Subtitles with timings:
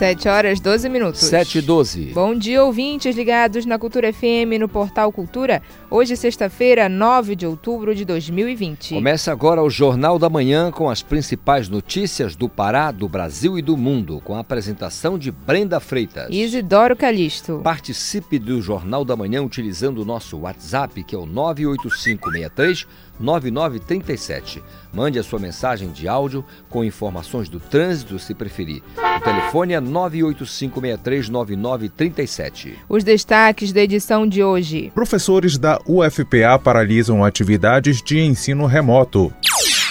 [0.00, 1.20] 7 horas 12 minutos.
[1.20, 2.04] 7 e 12.
[2.14, 5.60] Bom dia, ouvintes ligados na Cultura FM no Portal Cultura.
[5.90, 8.94] Hoje, sexta-feira, 9 de outubro de 2020.
[8.94, 13.62] Começa agora o Jornal da Manhã com as principais notícias do Pará, do Brasil e
[13.62, 16.28] do mundo, com a apresentação de Brenda Freitas.
[16.30, 17.60] Isidoro Calixto.
[17.62, 22.86] Participe do Jornal da Manhã utilizando o nosso WhatsApp, que é o 98563
[23.20, 24.62] 9937.
[24.92, 28.82] Mande a sua mensagem de áudio com informações do trânsito, se preferir.
[28.96, 32.72] O telefone é 985639937.
[32.88, 34.90] Os destaques da edição de hoje.
[34.94, 39.32] Professores da UFPA paralisam atividades de ensino remoto.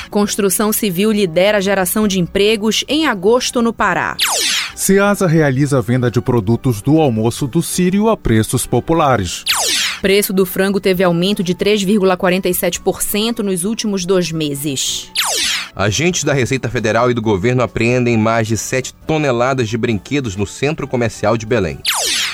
[0.09, 4.17] Construção civil lidera a geração de empregos em agosto no Pará.
[4.75, 9.43] Ceasa realiza venda de produtos do almoço do Sírio a preços populares.
[10.01, 15.11] Preço do frango teve aumento de 3,47% nos últimos dois meses.
[15.75, 20.47] Agentes da Receita Federal e do governo apreendem mais de 7 toneladas de brinquedos no
[20.47, 21.79] centro comercial de Belém.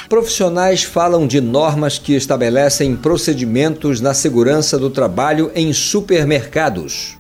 [0.08, 7.18] Profissionais falam de normas que estabelecem procedimentos na segurança do trabalho em supermercados.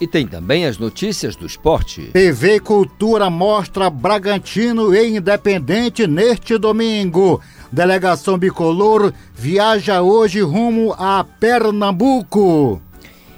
[0.00, 2.10] E tem também as notícias do esporte.
[2.12, 7.40] TV Cultura mostra Bragantino e Independente neste domingo.
[7.70, 12.80] Delegação Bicolor viaja hoje rumo a Pernambuco.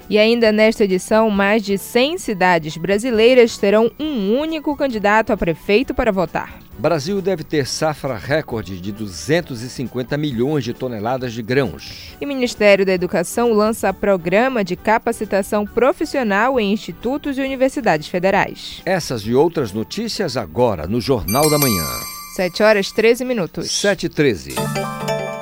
[0.09, 5.93] E ainda nesta edição, mais de 100 cidades brasileiras terão um único candidato a prefeito
[5.93, 6.66] para votar.
[6.77, 12.15] Brasil deve ter safra recorde de 250 milhões de toneladas de grãos.
[12.21, 18.81] E o Ministério da Educação lança programa de capacitação profissional em institutos e universidades federais.
[18.85, 21.87] Essas e outras notícias agora no Jornal da Manhã.
[22.35, 23.71] 7 horas 13 minutos.
[23.71, 24.55] 7 e 13.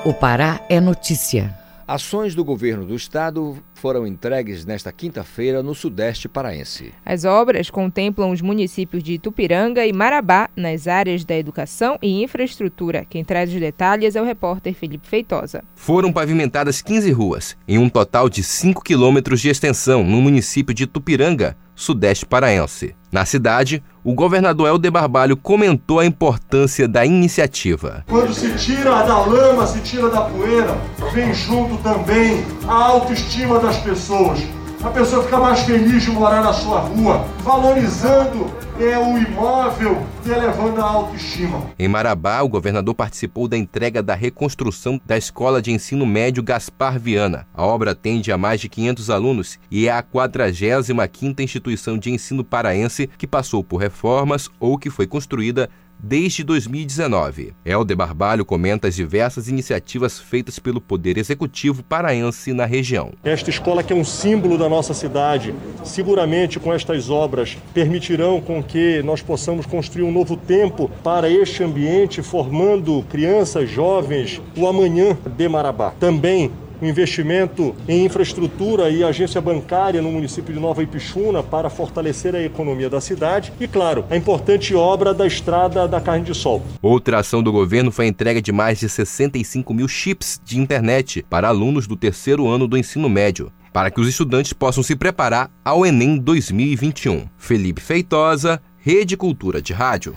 [0.06, 1.65] O Pará é notícia.
[1.88, 6.92] Ações do governo do estado foram entregues nesta quinta-feira no Sudeste Paraense.
[7.06, 13.06] As obras contemplam os municípios de Itupiranga e Marabá, nas áreas da educação e infraestrutura.
[13.08, 15.64] Quem traz os detalhes é o repórter Felipe Feitosa.
[15.76, 20.86] Foram pavimentadas 15 ruas, em um total de 5 quilômetros de extensão, no município de
[20.86, 22.96] Itupiranga, Sudeste Paraense.
[23.12, 28.06] Na cidade, o governador Helder Barbalho comentou a importância da iniciativa.
[28.08, 30.78] Quando se tira da lama, se tira da poeira,
[31.12, 34.40] vem junto também a autoestima das pessoas.
[34.84, 38.46] A pessoa fica mais feliz de morar na sua rua, valorizando
[38.80, 41.72] é o imóvel e elevando a autoestima.
[41.80, 47.00] Em Marabá, o governador participou da entrega da reconstrução da Escola de Ensino Médio Gaspar
[47.00, 47.48] Viana.
[47.54, 52.44] A obra atende a mais de 500 alunos e é a 45ª instituição de ensino
[52.44, 55.70] paraense que passou por reformas ou que foi construída
[56.08, 57.54] desde 2019.
[57.66, 63.12] Helder Barbalho comenta as diversas iniciativas feitas pelo Poder Executivo paraense na região.
[63.24, 68.62] Esta escola que é um símbolo da nossa cidade, seguramente com estas obras permitirão com
[68.62, 75.18] que nós possamos construir um novo tempo para este ambiente, formando crianças, jovens, o amanhã
[75.36, 75.92] de Marabá.
[76.00, 76.52] Também
[76.82, 82.42] o investimento em infraestrutura e agência bancária no município de Nova Ipixuna para fortalecer a
[82.42, 86.64] economia da cidade e, claro, a importante obra da estrada da carne de sol.
[86.82, 91.26] Outra ação do governo foi a entrega de mais de 65 mil chips de internet
[91.30, 95.52] para alunos do terceiro ano do ensino médio para que os estudantes possam se preparar
[95.64, 97.28] ao Enem 2021.
[97.38, 100.16] Felipe Feitosa, Rede Cultura de Rádio.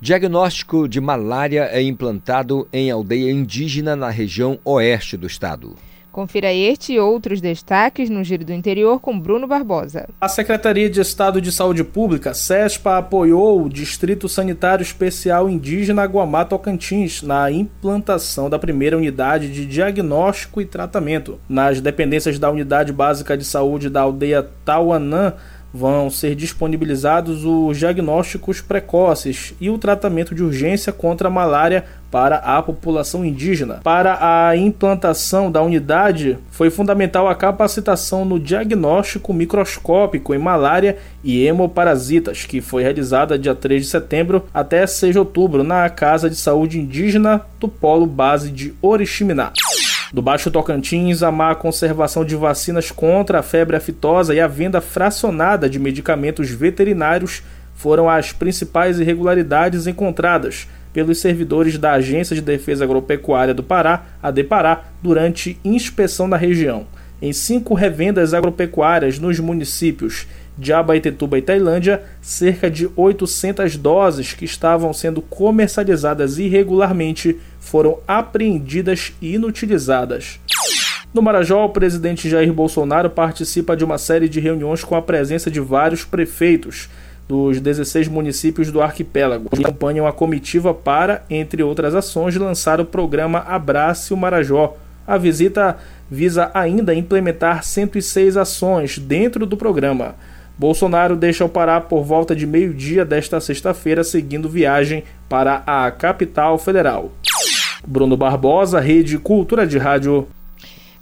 [0.00, 5.76] Diagnóstico de malária é implantado em aldeia indígena na região oeste do estado.
[6.14, 10.08] Confira este e outros destaques no Giro do Interior com Bruno Barbosa.
[10.20, 16.44] A Secretaria de Estado de Saúde Pública, SESPA, apoiou o Distrito Sanitário Especial Indígena Guamá
[16.44, 21.40] Tocantins na implantação da primeira unidade de diagnóstico e tratamento.
[21.48, 25.32] Nas dependências da Unidade Básica de Saúde da aldeia Tauanã,
[25.74, 32.36] vão ser disponibilizados os diagnósticos precoces e o tratamento de urgência contra a malária para
[32.36, 33.80] a população indígena.
[33.82, 41.44] Para a implantação da unidade, foi fundamental a capacitação no diagnóstico microscópico em malária e
[41.44, 46.36] hemoparasitas, que foi realizada dia 3 de setembro até 6 de outubro na Casa de
[46.36, 49.52] Saúde Indígena do Polo Base de Oriximiná.
[50.14, 54.80] Do Baixo Tocantins, a má conservação de vacinas contra a febre aftosa e a venda
[54.80, 57.42] fracionada de medicamentos veterinários
[57.74, 64.30] foram as principais irregularidades encontradas pelos servidores da Agência de Defesa Agropecuária do Pará, a
[64.30, 66.86] DEPARÁ, durante inspeção na região.
[67.20, 74.44] Em cinco revendas agropecuárias nos municípios de Abaetetuba e Tailândia cerca de 800 doses que
[74.44, 80.38] estavam sendo comercializadas irregularmente foram apreendidas e inutilizadas.
[81.12, 85.50] No Marajó, o presidente Jair Bolsonaro participa de uma série de reuniões com a presença
[85.50, 86.88] de vários prefeitos
[87.28, 93.38] dos 16 municípios do arquipélago, acompanham a comitiva para, entre outras ações, lançar o programa
[93.38, 94.76] Abrace o Marajó.
[95.06, 95.76] A visita
[96.10, 100.14] visa ainda implementar 106 ações dentro do programa.
[100.58, 106.58] Bolsonaro deixa o Pará por volta de meio-dia desta sexta-feira, seguindo viagem para a capital
[106.58, 107.10] federal.
[107.86, 110.26] Bruno Barbosa, Rede Cultura de Rádio.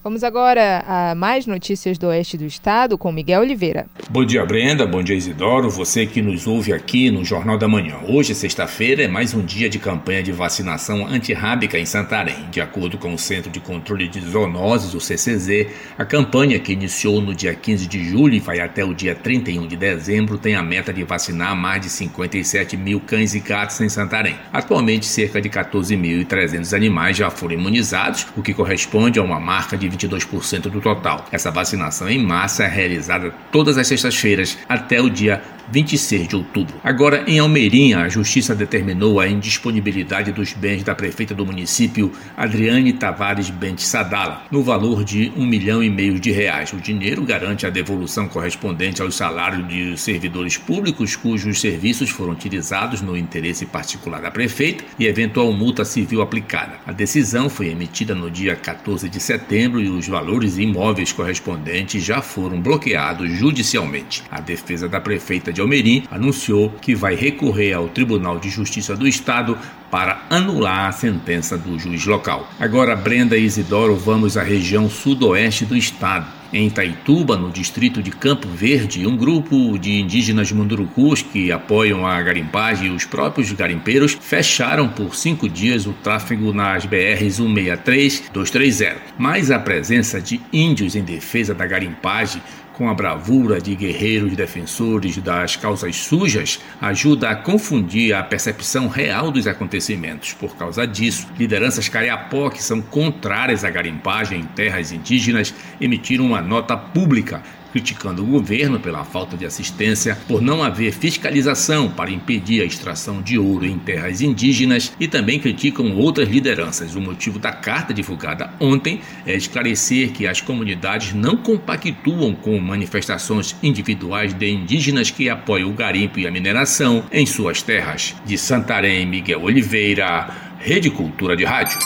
[0.05, 3.87] Vamos agora a mais notícias do oeste do estado com Miguel Oliveira.
[4.11, 4.85] Bom dia, Brenda.
[4.85, 5.71] Bom dia, Isidoro.
[5.71, 7.99] Você que nos ouve aqui no Jornal da Manhã.
[8.09, 12.35] Hoje, sexta-feira, é mais um dia de campanha de vacinação antirrábica em Santarém.
[12.51, 17.21] De acordo com o Centro de Controle de Zoonoses, o CCZ, a campanha que iniciou
[17.21, 20.65] no dia 15 de julho e vai até o dia 31 de dezembro tem a
[20.65, 24.35] meta de vacinar mais de 57 mil cães e gatos em Santarém.
[24.53, 29.92] Atualmente, cerca de 14.300 animais já foram imunizados, o que corresponde a uma marca de
[29.93, 31.27] 22% do total.
[31.31, 35.43] Essa vacinação em massa é realizada todas as sextas-feiras até o dia
[35.73, 36.75] 26 de outubro.
[36.85, 42.93] Agora, em Almeirinha, a Justiça determinou a indisponibilidade dos bens da prefeita do município, Adriane
[42.93, 46.75] Tavares Bente Sadala, no valor de um milhão e meio de reais.
[46.75, 53.01] O dinheiro garante a devolução correspondente aos salários de servidores públicos cujos serviços foram utilizados
[53.01, 56.75] no interesse particular da prefeita e eventual multa civil aplicada.
[56.87, 62.21] A decisão foi emitida no dia 14 de setembro e os valores imóveis correspondentes já
[62.21, 64.23] foram bloqueados judicialmente.
[64.31, 69.09] A defesa da prefeita de Almerim anunciou que vai recorrer ao Tribunal de Justiça do
[69.09, 69.57] Estado
[69.91, 72.49] para anular a sentença do juiz local.
[72.59, 76.27] Agora, Brenda e Isidoro, vamos à região sudoeste do estado.
[76.53, 82.21] Em Itaituba, no distrito de Campo Verde, um grupo de indígenas mundurucus que apoiam a
[82.21, 88.33] garimpagem e os próprios garimpeiros fecharam por cinco dias o tráfego nas BRs 163 e
[88.33, 88.97] 230.
[89.17, 92.43] Mas a presença de índios em defesa da garimpagem
[92.75, 99.31] com a bravura de guerreiros defensores das causas sujas, ajuda a confundir a percepção real
[99.31, 100.33] dos acontecimentos.
[100.33, 106.41] Por causa disso, lideranças cariapó que são contrárias à garimpagem em terras indígenas emitiram uma
[106.41, 107.43] nota pública
[107.73, 113.23] criticando o governo pela falta de assistência, por não haver fiscalização para impedir a extração
[113.23, 116.95] de ouro em terras indígenas e também criticam outras lideranças.
[116.95, 123.57] O motivo da carta divulgada ontem é esclarecer que as comunidades não compactuam com manifestações
[123.63, 128.15] individuais de indígenas que apoiam o garimpo e a mineração em suas terras.
[128.25, 130.29] De Santarém, Miguel Oliveira,
[130.59, 131.79] Rede Cultura de Rádio.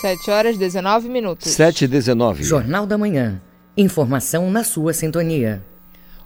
[0.00, 1.50] 7 horas 19 minutos.
[1.50, 2.44] 7 e 19.
[2.44, 3.40] Jornal da Manhã.
[3.80, 5.62] Informação na sua sintonia.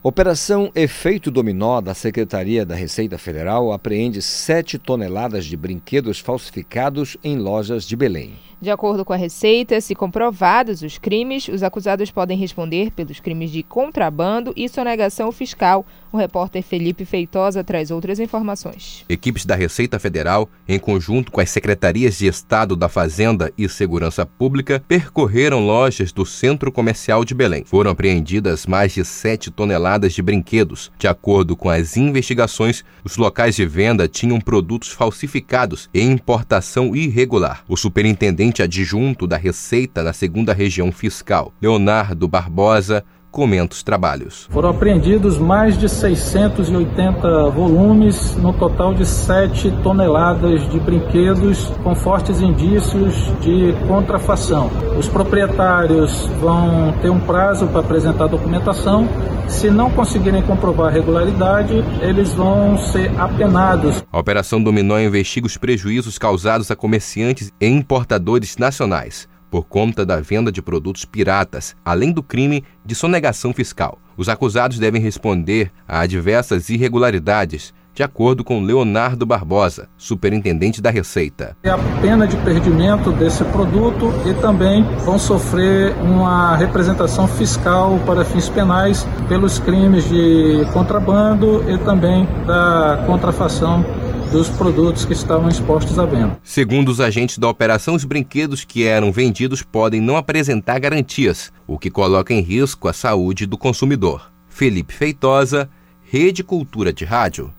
[0.02, 7.36] Operação Efeito Dominó da Secretaria da Receita Federal apreende 7 toneladas de brinquedos falsificados em
[7.36, 8.38] lojas de Belém.
[8.62, 13.50] De acordo com a Receita, se comprovados os crimes, os acusados podem responder pelos crimes
[13.50, 15.84] de contrabando e sonegação fiscal.
[16.12, 19.04] O repórter Felipe Feitosa traz outras informações.
[19.08, 24.24] Equipes da Receita Federal, em conjunto com as secretarias de Estado da Fazenda e Segurança
[24.24, 27.64] Pública, percorreram lojas do Centro Comercial de Belém.
[27.64, 30.92] Foram apreendidas mais de 7 toneladas de brinquedos.
[30.98, 37.64] De acordo com as investigações, os locais de venda tinham produtos falsificados e importação irregular.
[37.66, 44.46] O superintendente gerente adjunto da Receita na segunda região fiscal, Leonardo Barbosa, comenta os trabalhos.
[44.50, 52.40] Foram apreendidos mais de 680 volumes, no total de 7 toneladas de brinquedos com fortes
[52.42, 54.70] indícios de contrafação.
[54.98, 59.08] Os proprietários vão ter um prazo para apresentar a documentação.
[59.48, 64.04] Se não conseguirem comprovar a regularidade, eles vão ser apenados.
[64.12, 70.18] A Operação Dominó investiga os prejuízos causados a comerciantes e importadores nacionais por conta da
[70.18, 73.98] venda de produtos piratas, além do crime de sonegação fiscal.
[74.16, 81.54] Os acusados devem responder a diversas irregularidades, de acordo com Leonardo Barbosa, superintendente da Receita.
[81.62, 88.24] É a pena de perdimento desse produto e também vão sofrer uma representação fiscal para
[88.24, 93.84] fins penais pelos crimes de contrabando e também da contrafação
[94.32, 96.40] dos produtos que estavam expostos à venda.
[96.42, 101.78] Segundo os agentes da operação, os brinquedos que eram vendidos podem não apresentar garantias, o
[101.78, 104.32] que coloca em risco a saúde do consumidor.
[104.48, 105.68] Felipe Feitosa,
[106.02, 107.52] Rede Cultura de Rádio.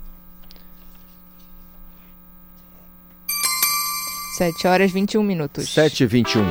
[4.39, 5.71] 7 horas 21 minutos.
[5.71, 6.41] 7 e 21.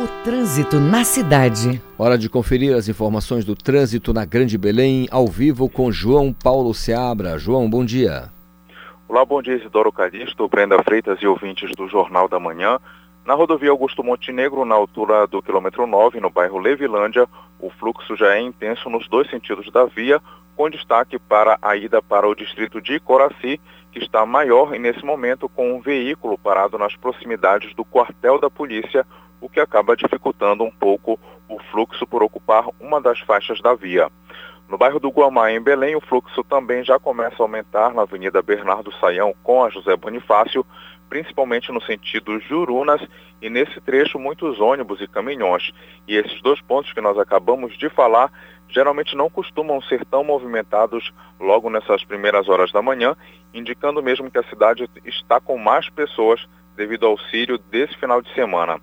[0.00, 1.80] O trânsito na cidade.
[1.96, 6.74] Hora de conferir as informações do trânsito na Grande Belém, ao vivo com João Paulo
[6.74, 7.38] Seabra.
[7.38, 8.33] João, bom dia.
[9.14, 12.80] Olá, bom dia Isidoro Calixto, Brenda Freitas e ouvintes do Jornal da Manhã.
[13.24, 17.28] Na rodovia Augusto Montenegro, na altura do quilômetro 9, no bairro Levilândia,
[17.60, 20.20] o fluxo já é intenso nos dois sentidos da via,
[20.56, 23.60] com destaque para a ida para o distrito de Coraci,
[23.92, 28.50] que está maior e nesse momento com um veículo parado nas proximidades do quartel da
[28.50, 29.06] polícia,
[29.40, 34.10] o que acaba dificultando um pouco o fluxo por ocupar uma das faixas da via.
[34.74, 38.42] No bairro do Guamá, em Belém, o fluxo também já começa a aumentar na Avenida
[38.42, 40.66] Bernardo Saião com a José Bonifácio,
[41.08, 43.00] principalmente no sentido Jurunas,
[43.40, 45.70] e nesse trecho muitos ônibus e caminhões.
[46.08, 48.32] E esses dois pontos que nós acabamos de falar
[48.68, 53.16] geralmente não costumam ser tão movimentados logo nessas primeiras horas da manhã,
[53.54, 58.34] indicando mesmo que a cidade está com mais pessoas devido ao Sírio desse final de
[58.34, 58.80] semana.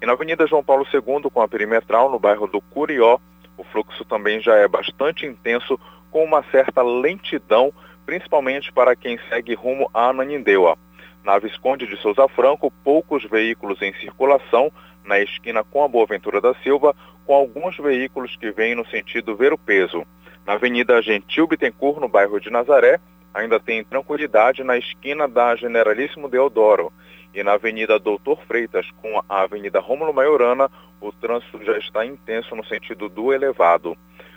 [0.00, 3.18] E na Avenida João Paulo II, com a perimetral, no bairro do Curió,
[3.56, 5.78] o fluxo também já é bastante intenso,
[6.10, 7.72] com uma certa lentidão,
[8.06, 10.76] principalmente para quem segue rumo a Ananindeua.
[11.24, 14.70] Na Visconde de Souza Franco, poucos veículos em circulação,
[15.04, 16.94] na esquina com a Boaventura da Silva,
[17.26, 20.04] com alguns veículos que vêm no sentido ver o peso.
[20.46, 23.00] Na Avenida Gentil Bittencourt, no bairro de Nazaré,
[23.32, 26.92] ainda tem tranquilidade na esquina da Generalíssimo Deodoro.
[27.34, 32.54] E na Avenida Doutor Freitas, com a Avenida Rômulo Maiorana, o trânsito já está intenso
[32.54, 33.96] no sentido do elevado.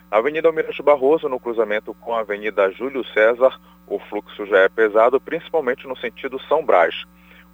[0.09, 4.69] Na Avenida Almirante Barroso, no cruzamento com a Avenida Júlio César, o fluxo já é
[4.69, 7.05] pesado, principalmente no sentido São Brás,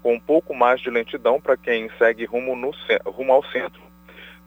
[0.01, 2.71] com um pouco mais de lentidão para quem segue rumo, no,
[3.05, 3.81] rumo ao centro.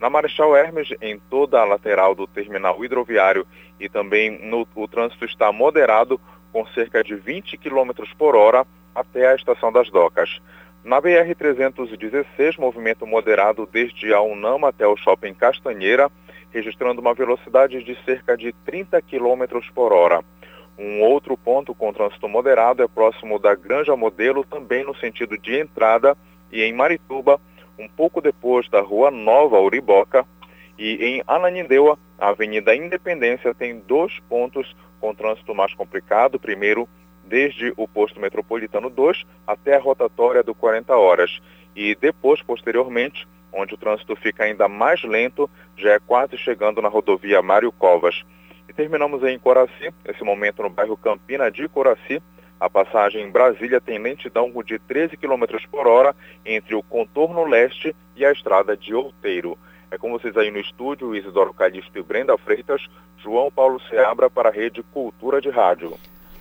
[0.01, 3.47] Na Marechal Hermes, em toda a lateral do terminal hidroviário
[3.79, 6.19] e também no, o trânsito está moderado,
[6.53, 10.41] com cerca de 20 km por hora até a estação das docas.
[10.87, 16.09] Na BR-316, movimento moderado desde a Unam até o Shopping Castanheira,
[16.53, 20.23] registrando uma velocidade de cerca de 30 km por hora.
[20.79, 25.59] Um outro ponto com trânsito moderado é próximo da Granja Modelo, também no sentido de
[25.59, 26.17] entrada,
[26.53, 27.41] e em Marituba,
[27.77, 30.25] um pouco depois da Rua Nova Uriboca,
[30.79, 36.39] e em Ananindeua, a Avenida Independência tem dois pontos com trânsito mais complicado.
[36.39, 36.89] Primeiro,
[37.27, 41.41] desde o posto metropolitano 2 até a rotatória do 40 horas.
[41.75, 46.89] E depois, posteriormente, onde o trânsito fica ainda mais lento, já é quase chegando na
[46.89, 48.23] rodovia Mário Covas.
[48.69, 52.23] E terminamos em Coraci, esse momento no bairro Campina de Coraci.
[52.59, 57.95] A passagem em Brasília tem lentidão de 13 km por hora entre o contorno leste
[58.17, 59.59] e a estrada de Outeiro.
[59.91, 62.85] É com vocês aí no estúdio, Isidoro Calixto e Brenda Freitas,
[63.19, 65.97] João Paulo Seabra para a Rede Cultura de Rádio.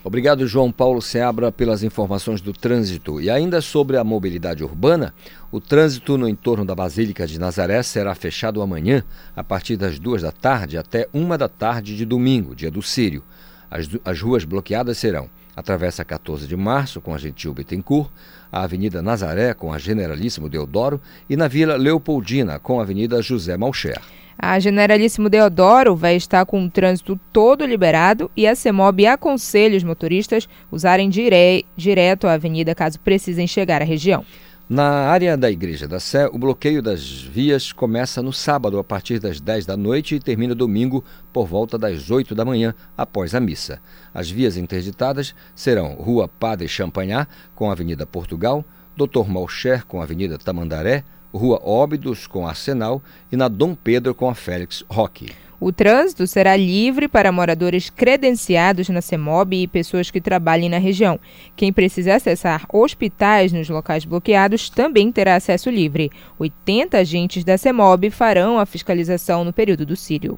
[0.05, 3.19] Obrigado, João Paulo Seabra, pelas informações do trânsito.
[3.19, 5.15] E ainda sobre a mobilidade urbana,
[5.51, 9.03] o trânsito no entorno da Basílica de Nazaré será fechado amanhã,
[9.35, 13.23] a partir das duas da tarde até uma da tarde de domingo, dia do Sírio.
[13.67, 18.11] As, as ruas bloqueadas serão a Travessa 14 de Março, com a Gentil Bittencourt,
[18.51, 23.57] a Avenida Nazaré, com a Generalíssimo Deodoro, e na Vila Leopoldina, com a Avenida José
[23.57, 23.99] Malcher.
[24.37, 29.83] A Generalíssimo Deodoro vai estar com o trânsito todo liberado e a CEMOB aconselha os
[29.83, 31.65] motoristas usarem dire...
[31.75, 34.25] direto a avenida caso precisem chegar à região.
[34.67, 39.19] Na área da Igreja da Sé, o bloqueio das vias começa no sábado a partir
[39.19, 43.39] das 10 da noite e termina domingo por volta das 8 da manhã, após a
[43.39, 43.79] missa.
[44.11, 48.65] As vias interditadas serão Rua Padre Champagnat, com a Avenida Portugal,
[48.97, 49.29] Dr.
[49.29, 51.03] Malcher, com a Avenida Tamandaré,
[51.35, 53.01] Rua Óbidos com Arsenal
[53.31, 55.31] e na Dom Pedro com a Félix Roque.
[55.59, 61.19] O trânsito será livre para moradores credenciados na CEMOB e pessoas que trabalhem na região.
[61.55, 66.11] Quem precisar acessar hospitais nos locais bloqueados também terá acesso livre.
[66.37, 70.37] 80 agentes da CEMOB farão a fiscalização no período do Sírio.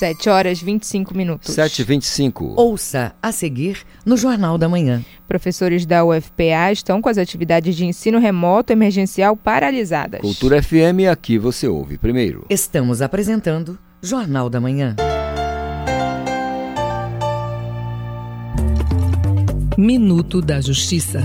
[0.00, 1.54] 7 horas 25 minutos.
[1.54, 5.04] 7 e 25 Ouça a seguir no Jornal da Manhã.
[5.28, 10.22] Professores da UFPA estão com as atividades de ensino remoto emergencial paralisadas.
[10.22, 12.46] Cultura FM, aqui você ouve primeiro.
[12.48, 14.96] Estamos apresentando Jornal da Manhã.
[19.76, 21.20] Minuto da Justiça.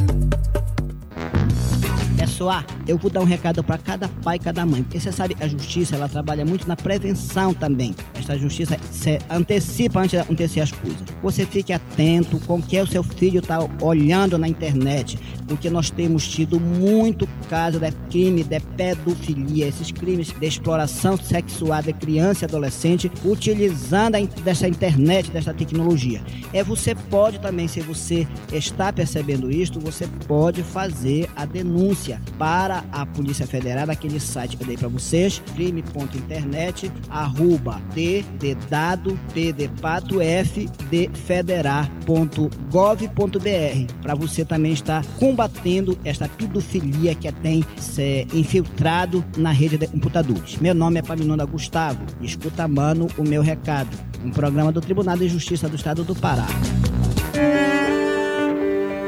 [2.35, 5.37] Pessoal, eu vou dar um recado para cada pai e cada mãe, porque você sabe,
[5.39, 7.95] a justiça ela trabalha muito na prevenção também.
[8.13, 10.99] Esta justiça se antecipa antes de acontecer as coisas.
[11.23, 15.89] Você fique atento com o que o seu filho está olhando na internet, porque nós
[15.89, 22.43] temos tido muito caso de crime de pedofilia, esses crimes de exploração sexual de criança
[22.43, 26.21] e adolescente, utilizando dessa internet, dessa tecnologia.
[26.51, 32.83] É você pode também, se você está percebendo isto, você pode fazer a denúncia para
[32.91, 39.17] a Polícia Federal, aquele site que eu dei para vocês, crime.internet, arroba d de dado,
[39.33, 47.65] p de pato, f de federar.gov.br, para você também estar combatendo esta pedofilia que tem
[47.77, 50.57] se infiltrado na rede de computadores.
[50.57, 55.27] Meu nome é Paminonda Gustavo, escuta mano o meu recado, um programa do Tribunal de
[55.27, 56.45] Justiça do Estado do Pará.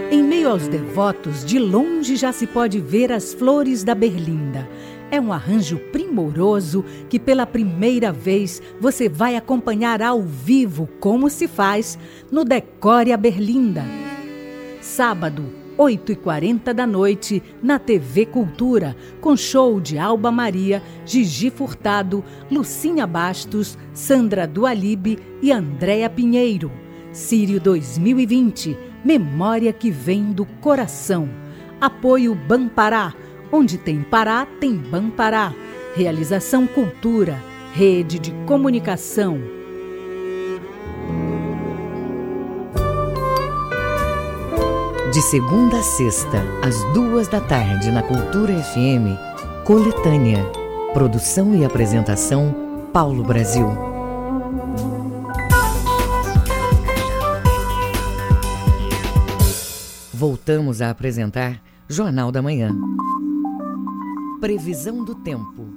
[0.10, 4.66] Em meio aos devotos, de longe já se pode ver as flores da berlinda.
[5.12, 11.46] É um arranjo primoroso que pela primeira vez você vai acompanhar ao vivo como se
[11.46, 12.00] faz
[12.32, 13.84] no Decore a Berlinda.
[14.80, 15.44] Sábado,
[15.78, 23.78] 8h40 da noite, na TV Cultura, com show de Alba Maria, Gigi Furtado, Lucinha Bastos,
[23.94, 26.72] Sandra Dualibe e Andréa Pinheiro.
[27.12, 31.30] Sírio 2020 Memória que vem do coração.
[31.80, 33.14] Apoio Banpará.
[33.50, 35.54] Onde tem Pará, tem Banpará.
[35.96, 37.42] Realização Cultura.
[37.72, 39.40] Rede de Comunicação.
[45.14, 49.16] De segunda a sexta, às duas da tarde, na Cultura FM,
[49.64, 50.44] Coletânea.
[50.92, 52.54] Produção e apresentação,
[52.92, 53.87] Paulo Brasil.
[60.18, 62.72] Voltamos a apresentar Jornal da Manhã.
[64.42, 65.68] Previsão do tempo.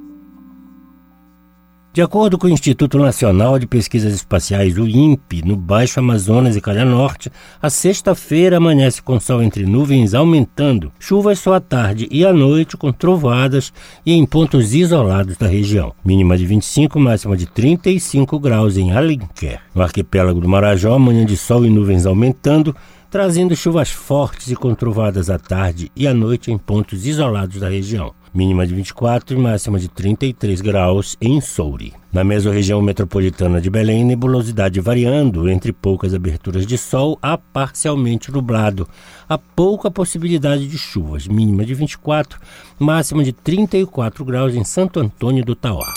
[1.92, 6.60] De acordo com o Instituto Nacional de Pesquisas Espaciais, o INPE, no Baixo Amazonas e
[6.60, 7.30] Calha Norte,
[7.60, 12.78] a sexta-feira amanhece com sol entre nuvens aumentando, chuvas só à tarde e à noite
[12.78, 13.74] com trovadas
[14.06, 15.92] e em pontos isolados da região.
[16.02, 19.60] Mínima de 25, máxima de 35 graus em Alenquer.
[19.74, 22.74] No arquipélago do Marajó, manhã de sol e nuvens aumentando,
[23.10, 28.14] trazendo chuvas fortes e controvadas à tarde e à noite em pontos isolados da região.
[28.32, 31.92] Mínima de 24 e máxima de 33 graus em Souri.
[32.12, 38.88] Na mesorregião metropolitana de Belém, nebulosidade variando entre poucas aberturas de sol a parcialmente nublado.
[39.28, 42.38] Há pouca possibilidade de chuvas, mínima de 24,
[42.78, 45.92] máxima de 34 graus em Santo Antônio do Tauá.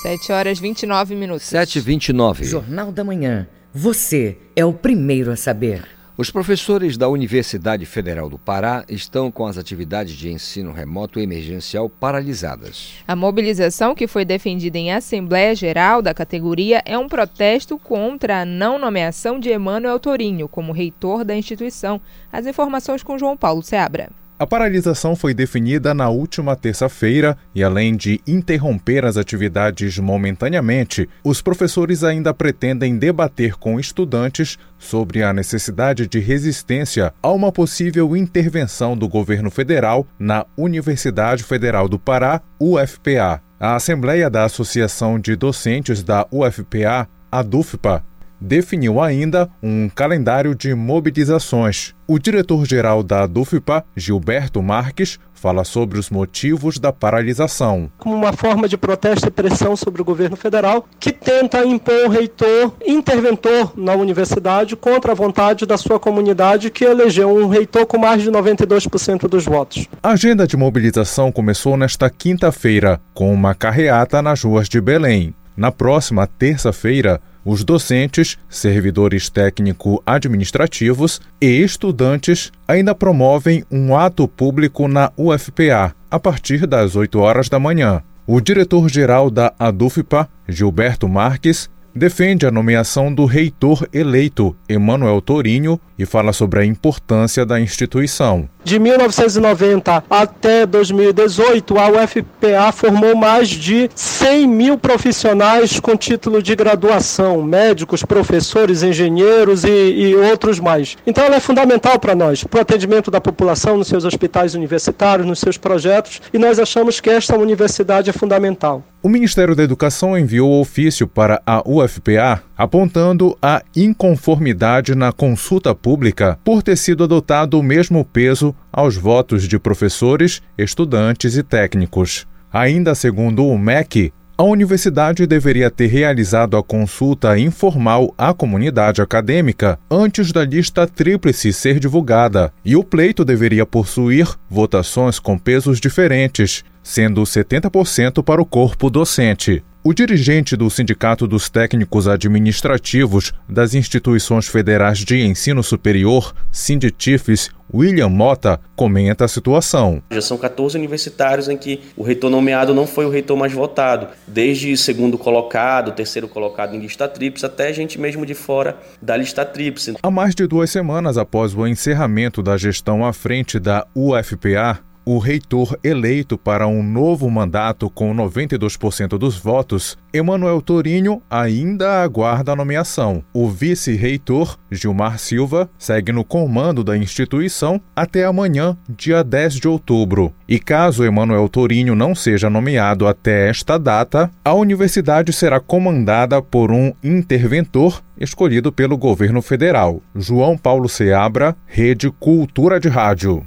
[0.00, 1.46] 7 horas 29 minutos.
[1.46, 3.46] 7 e 29 Jornal da Manhã.
[3.74, 5.99] Você é o primeiro a saber.
[6.20, 11.88] Os professores da Universidade Federal do Pará estão com as atividades de ensino remoto emergencial
[11.88, 12.92] paralisadas.
[13.08, 18.44] A mobilização, que foi defendida em Assembleia Geral da categoria, é um protesto contra a
[18.44, 21.98] não nomeação de Emmanuel Torinho como reitor da instituição.
[22.30, 24.19] As informações com João Paulo Seabra.
[24.40, 31.42] A paralisação foi definida na última terça-feira e, além de interromper as atividades momentaneamente, os
[31.42, 38.96] professores ainda pretendem debater com estudantes sobre a necessidade de resistência a uma possível intervenção
[38.96, 43.42] do governo federal na Universidade Federal do Pará, UFPA.
[43.60, 48.02] A Assembleia da Associação de Docentes da UFPA, a DUFPA,
[48.40, 51.94] definiu ainda um calendário de mobilizações.
[52.06, 57.90] O diretor-geral da DUFPA, Gilberto Marques, fala sobre os motivos da paralisação.
[57.96, 62.08] Como uma forma de protesto e pressão sobre o governo federal, que tenta impor um
[62.08, 67.96] reitor interventor na universidade contra a vontade da sua comunidade, que elegeu um reitor com
[67.96, 69.86] mais de 92% dos votos.
[70.02, 75.34] A agenda de mobilização começou nesta quinta-feira, com uma carreata nas ruas de Belém.
[75.56, 85.10] Na próxima terça-feira, os docentes, servidores técnico-administrativos e estudantes ainda promovem um ato público na
[85.16, 88.02] UFPA a partir das 8 horas da manhã.
[88.26, 96.06] O diretor-geral da ADUFPA, Gilberto Marques, defende a nomeação do reitor eleito, Emanuel Torinho, e
[96.06, 98.48] fala sobre a importância da instituição.
[98.64, 106.54] De 1990 até 2018, a UFPA formou mais de 100 mil profissionais com título de
[106.54, 110.96] graduação, médicos, professores, engenheiros e, e outros mais.
[111.06, 115.26] Então ela é fundamental para nós, para o atendimento da população nos seus hospitais universitários,
[115.26, 118.84] nos seus projetos, e nós achamos que esta universidade é fundamental.
[119.02, 126.38] O Ministério da Educação enviou ofício para a UFPA apontando a inconformidade na consulta pública
[126.44, 132.26] por ter sido adotado o mesmo peso aos votos de professores, estudantes e técnicos.
[132.52, 139.78] Ainda segundo o MEC, a universidade deveria ter realizado a consulta informal à comunidade acadêmica
[139.90, 146.64] antes da lista tríplice ser divulgada, e o pleito deveria possuir votações com pesos diferentes,
[146.82, 149.62] sendo 70% para o corpo docente.
[149.82, 158.10] O dirigente do Sindicato dos Técnicos Administrativos das Instituições Federais de Ensino Superior, Sinditifes, William
[158.10, 160.02] Mota, comenta a situação.
[160.10, 164.08] Já são 14 universitários em que o reitor nomeado não foi o reitor mais votado,
[164.28, 169.46] desde segundo colocado, terceiro colocado em lista tríplice, até gente mesmo de fora da lista
[169.46, 169.94] tríplice.
[170.02, 175.18] Há mais de duas semanas após o encerramento da gestão à frente da UFPA, o
[175.18, 182.56] reitor eleito para um novo mandato com 92% dos votos, Emanuel Torinho ainda aguarda a
[182.56, 183.22] nomeação.
[183.32, 190.32] O vice-reitor, Gilmar Silva, segue no comando da instituição até amanhã, dia 10 de outubro.
[190.48, 196.72] E caso Emanuel Torinho não seja nomeado até esta data, a universidade será comandada por
[196.72, 200.02] um interventor escolhido pelo governo federal.
[200.14, 203.46] João Paulo Seabra, Rede Cultura de Rádio.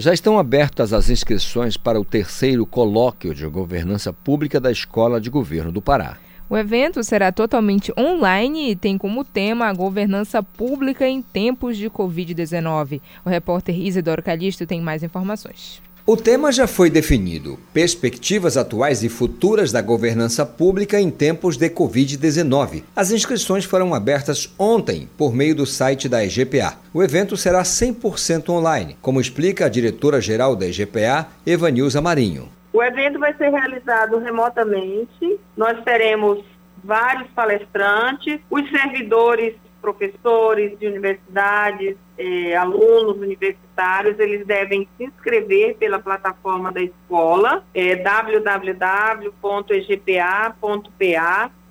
[0.00, 5.28] Já estão abertas as inscrições para o terceiro colóquio de governança pública da Escola de
[5.28, 6.18] Governo do Pará.
[6.48, 11.90] O evento será totalmente online e tem como tema a governança pública em tempos de
[11.90, 13.00] Covid-19.
[13.24, 15.82] O repórter Isidoro Calixto tem mais informações.
[16.10, 21.68] O tema já foi definido: perspectivas atuais e futuras da governança pública em tempos de
[21.68, 22.82] Covid-19.
[22.96, 26.78] As inscrições foram abertas ontem por meio do site da EGPA.
[26.94, 32.48] O evento será 100% online, como explica a diretora-geral da EGPA, Evanilza Marinho.
[32.72, 35.38] O evento vai ser realizado remotamente.
[35.54, 36.42] Nós teremos
[36.82, 45.98] vários palestrantes, os servidores professores de universidades, eh, alunos universitários, eles devem se inscrever pela
[45.98, 49.28] plataforma da escola, é www.egpa.pa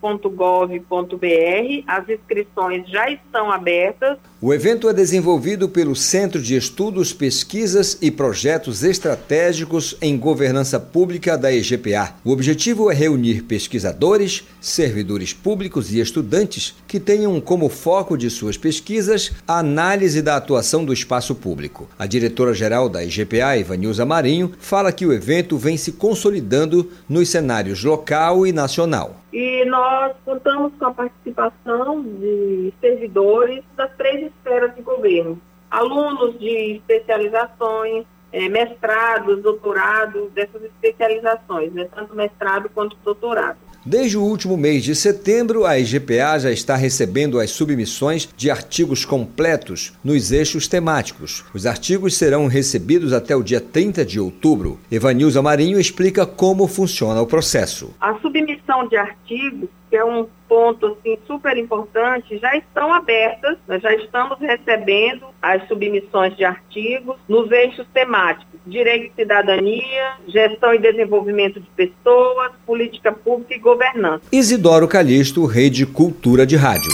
[0.02, 1.84] www.gov.br.
[1.88, 4.18] As inscrições já estão abertas.
[4.40, 11.36] O evento é desenvolvido pelo Centro de Estudos, Pesquisas e Projetos Estratégicos em Governança Pública
[11.36, 12.14] da EGPA.
[12.24, 18.58] O objetivo é reunir pesquisadores, servidores públicos e estudantes que tenham como foco de suas
[18.58, 21.90] pesquisas a análise da atuação do espaço público.
[21.98, 27.84] A diretora-geral da EGPA, Ivanilza Marinho, fala que o evento vem se consolidando nos cenários
[27.84, 29.24] local e nacional.
[29.40, 36.78] E nós contamos com a participação de servidores das três esferas de governo, alunos de
[36.78, 43.60] especializações, é, mestrados, doutorados, dessas especializações, né, tanto mestrado quanto doutorado.
[43.90, 49.06] Desde o último mês de setembro, a IGPA já está recebendo as submissões de artigos
[49.06, 51.46] completos nos eixos temáticos.
[51.54, 54.78] Os artigos serão recebidos até o dia 30 de outubro.
[54.92, 57.96] Evanilza Marinho explica como funciona o processo.
[58.02, 63.82] A submissão de artigos que é um ponto assim, super importante, já estão abertas, nós
[63.82, 70.80] já estamos recebendo as submissões de artigos nos eixos temáticos, direito e cidadania, gestão e
[70.80, 74.22] desenvolvimento de pessoas, política pública e governança.
[74.32, 76.92] Isidoro Calixto, Rede Cultura de Rádio.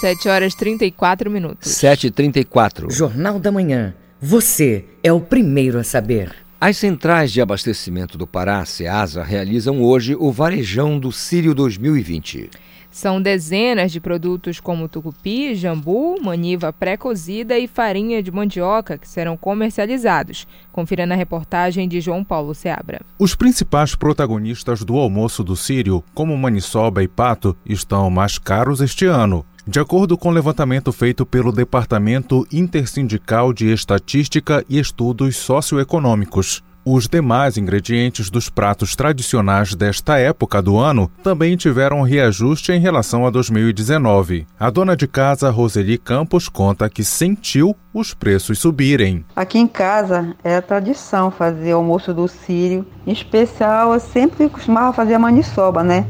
[0.00, 1.72] 7 horas 34 minutos.
[1.72, 2.90] 7h34.
[2.90, 3.94] Jornal da Manhã.
[4.20, 6.47] Você é o primeiro a saber.
[6.60, 12.50] As centrais de abastecimento do Pará, SEASA, realizam hoje o Varejão do Sírio 2020.
[12.90, 19.36] São dezenas de produtos como tucupi, jambu, maniva pré-cozida e farinha de mandioca que serão
[19.36, 20.48] comercializados.
[20.72, 23.02] Confira na reportagem de João Paulo Seabra.
[23.20, 29.06] Os principais protagonistas do almoço do Sírio, como maniçoba e pato, estão mais caros este
[29.06, 29.46] ano.
[29.68, 37.06] De acordo com o levantamento feito pelo Departamento Intersindical de Estatística e Estudos Socioeconômicos, os
[37.06, 43.30] demais ingredientes dos pratos tradicionais desta época do ano também tiveram reajuste em relação a
[43.30, 44.46] 2019.
[44.58, 49.22] A dona de casa, Roseli Campos, conta que sentiu os preços subirem.
[49.36, 52.86] Aqui em casa é tradição fazer almoço do sírio.
[53.06, 56.06] Em especial, eu sempre costumava fazer a maniçoba, né?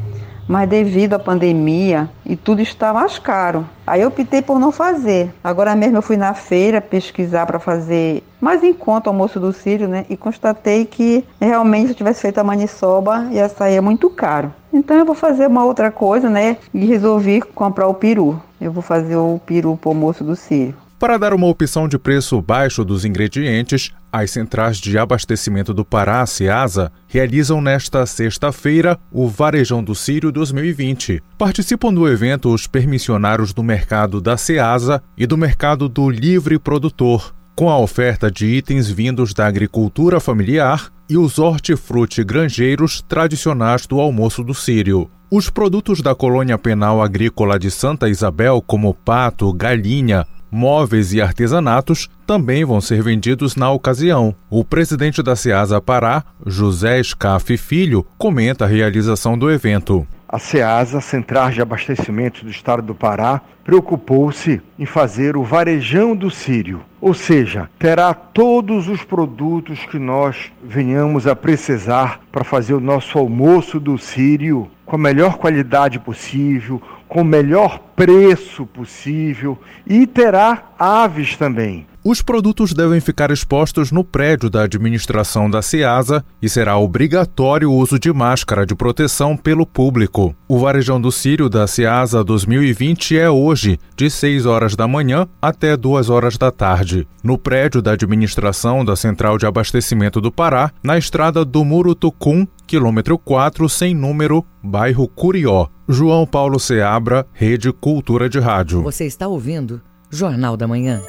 [0.49, 3.69] Mas devido à pandemia e tudo está mais caro.
[3.85, 5.31] Aí eu optei por não fazer.
[5.43, 9.53] Agora mesmo eu fui na feira pesquisar para fazer mais em conta o almoço do
[9.53, 10.07] Sírio, né?
[10.09, 14.51] E constatei que realmente se eu tivesse feito a maniçoba ia sair muito caro.
[14.73, 16.57] Então eu vou fazer uma outra coisa, né?
[16.73, 18.41] E resolvi comprar o peru.
[18.59, 20.75] Eu vou fazer o peru para o almoço do Sírio.
[20.99, 26.25] Para dar uma opção de preço baixo dos ingredientes, as centrais de abastecimento do Pará,
[26.25, 31.23] Ceasa, realizam nesta sexta-feira o Varejão do Sírio 2020.
[31.37, 37.33] Participam do evento os permissionários do mercado da Ceasa e do mercado do livre produtor,
[37.55, 44.01] com a oferta de itens vindos da agricultura familiar e os hortifruti granjeiros tradicionais do
[44.01, 45.09] almoço do Sírio.
[45.31, 52.09] Os produtos da colônia penal agrícola de Santa Isabel, como pato, galinha, móveis e artesanatos
[52.25, 54.35] também vão ser vendidos na ocasião.
[54.49, 60.07] O presidente da Ceasa Pará, José Scaff Filho, comenta a realização do evento.
[60.27, 66.29] a SEASA, Central de Abastecimento do Estado do Pará, preocupou-se em fazer o varejão do
[66.29, 72.79] Sírio, ou seja, terá todos os produtos que nós venhamos a precisar para fazer o
[72.79, 80.05] nosso almoço do Sírio com a melhor qualidade possível, com o melhor preço possível e
[80.05, 81.85] terá aves também.
[82.09, 87.75] Os produtos devem ficar expostos no prédio da administração da CIASA e será obrigatório o
[87.75, 90.35] uso de máscara de proteção pelo público.
[90.47, 95.77] O Varejão do Sírio da CIASA 2020 é hoje, de 6 horas da manhã até
[95.77, 100.97] 2 horas da tarde, no prédio da administração da Central de Abastecimento do Pará, na
[100.97, 105.67] estrada do Murutucum, quilômetro 4, sem número, bairro Curió.
[105.87, 108.81] João Paulo Seabra, Rede Cultura de Rádio.
[108.81, 111.03] Você está ouvindo Jornal da Manhã.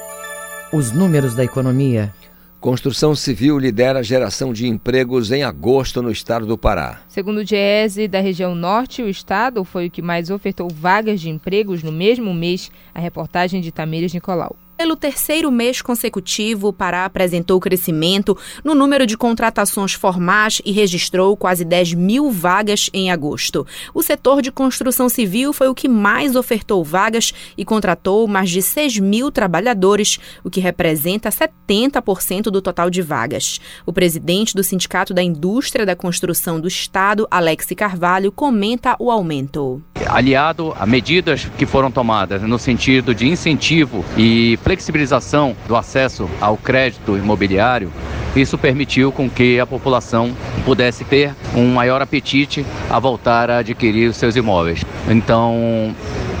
[0.73, 2.13] Os números da economia.
[2.61, 7.01] Construção civil lidera a geração de empregos em agosto no estado do Pará.
[7.09, 11.29] Segundo o Diese da região norte, o estado foi o que mais ofertou vagas de
[11.29, 12.71] empregos no mesmo mês.
[12.95, 14.55] A reportagem de Tamires Nicolau.
[14.81, 21.37] Pelo terceiro mês consecutivo, o Pará apresentou crescimento no número de contratações formais e registrou
[21.37, 23.63] quase 10 mil vagas em agosto.
[23.93, 28.59] O setor de construção civil foi o que mais ofertou vagas e contratou mais de
[28.59, 33.61] 6 mil trabalhadores, o que representa 70% do total de vagas.
[33.85, 39.79] O presidente do Sindicato da Indústria da Construção do Estado, Alex Carvalho, comenta o aumento.
[40.07, 46.55] Aliado a medidas que foram tomadas no sentido de incentivo e flexibilização do acesso ao
[46.55, 47.91] crédito imobiliário,
[48.33, 50.31] isso permitiu com que a população
[50.63, 54.85] pudesse ter um maior apetite a voltar a adquirir os seus imóveis.
[55.09, 55.93] Então,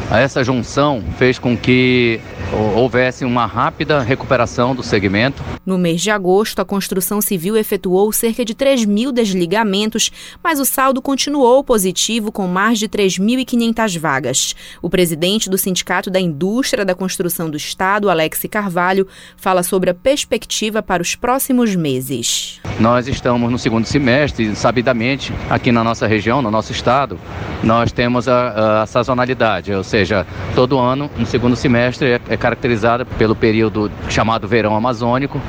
[0.09, 5.43] essa junção fez com que houvesse uma rápida recuperação do segmento.
[5.65, 10.11] No mês de agosto, a construção civil efetuou cerca de 3 mil desligamentos,
[10.43, 14.55] mas o saldo continuou positivo com mais de 3.500 vagas.
[14.81, 19.93] O presidente do Sindicato da Indústria da Construção do Estado, Alex Carvalho, fala sobre a
[19.93, 22.59] perspectiva para os próximos meses.
[22.79, 27.19] Nós estamos no segundo semestre, sabidamente, aqui na nossa região, no nosso estado,
[27.63, 33.05] nós temos a, a sazonalidade, ou seja, todo ano, no segundo semestre, é, é caracterizada
[33.05, 35.39] pelo período chamado verão amazônico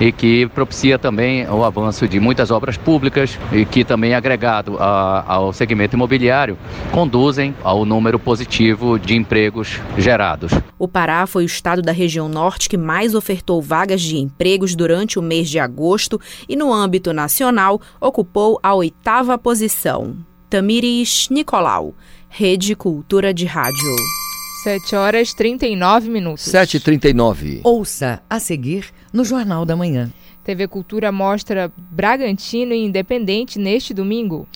[0.00, 5.24] e que propicia também o avanço de muitas obras públicas e que também agregado a,
[5.26, 6.58] ao segmento imobiliário
[6.90, 10.52] conduzem ao número positivo de empregos gerados.
[10.78, 15.18] O Pará foi o estado da região norte que mais ofertou vagas de empregos durante
[15.18, 20.16] o mês de agosto e no âmbito nacional ocupou a oitava posição.
[20.48, 21.94] Tamiris Nicolau,
[22.28, 24.19] Rede Cultura de Rádio.
[24.62, 26.44] 7 horas 39 minutos.
[26.44, 27.60] 7h39.
[27.64, 30.10] Ouça a seguir no Jornal da Manhã.
[30.44, 34.46] TV Cultura mostra Bragantino e Independente neste domingo.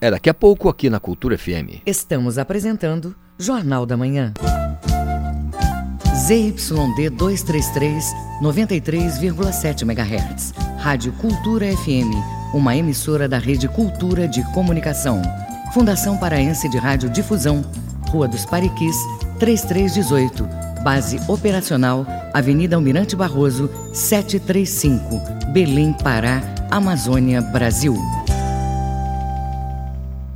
[0.00, 1.82] É daqui a pouco aqui na Cultura FM.
[1.84, 4.32] Estamos apresentando Jornal da Manhã.
[6.14, 8.04] ZYD 233,
[8.40, 10.52] 93,7 MHz.
[10.78, 12.12] Rádio Cultura FM,
[12.54, 15.20] uma emissora da Rede Cultura de Comunicação.
[15.74, 17.64] Fundação Paraense de Rádio Difusão,
[18.08, 18.96] Rua dos Pariquis,
[19.42, 20.48] 3318.
[20.84, 27.96] Base operacional, Avenida Almirante Barroso, 735, Belém, Pará, Amazônia, Brasil.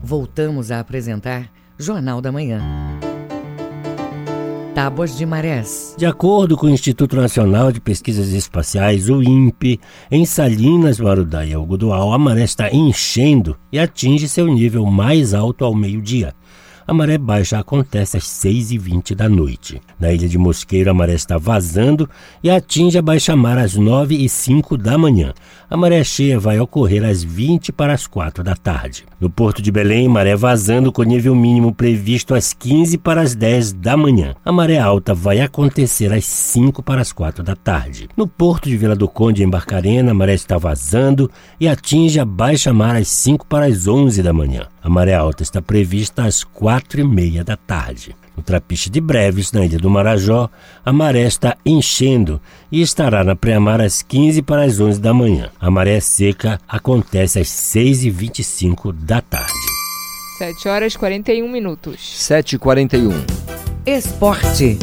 [0.03, 2.61] Voltamos a apresentar Jornal da Manhã.
[4.75, 5.95] Tábuas de marés.
[5.97, 9.79] De acordo com o Instituto Nacional de Pesquisas Espaciais, o INPE,
[10.11, 15.65] em Salinas, Marudá e Algodual, a maré está enchendo e atinge seu nível mais alto
[15.65, 16.35] ao meio-dia.
[16.89, 19.83] A maré baixa acontece às 6h20 da noite.
[19.99, 22.09] Na ilha de Mosqueiro, a maré está vazando
[22.45, 25.35] e atinge a baixa-mar às 9h05 da manhã.
[25.69, 29.05] A maré cheia vai ocorrer às 20 para as 4 da tarde.
[29.21, 33.73] No Porto de Belém, maré vazando com nível mínimo previsto às 15 para as 10
[33.73, 34.37] da manhã.
[34.45, 38.09] A maré alta vai acontecer às 5 para as 4 da tarde.
[38.17, 42.25] No Porto de Vila do Conde, em Barcarena, a maré está vazando e atinge a
[42.25, 44.69] baixa-mar às 5 para as 11 da manhã.
[44.87, 48.15] A maré alta está prevista às 4 e meia da tarde.
[48.37, 50.49] No Trapiche de Breves, na ilha do Marajó,
[50.85, 55.51] a maré está enchendo e estará na pré-mar às 15 para as 11 da manhã.
[55.59, 59.53] A maré seca acontece às 6 e 25 da tarde.
[60.39, 62.23] 7 horas e 41 minutos.
[62.23, 63.11] 7 e 41.
[63.85, 64.79] Esporte.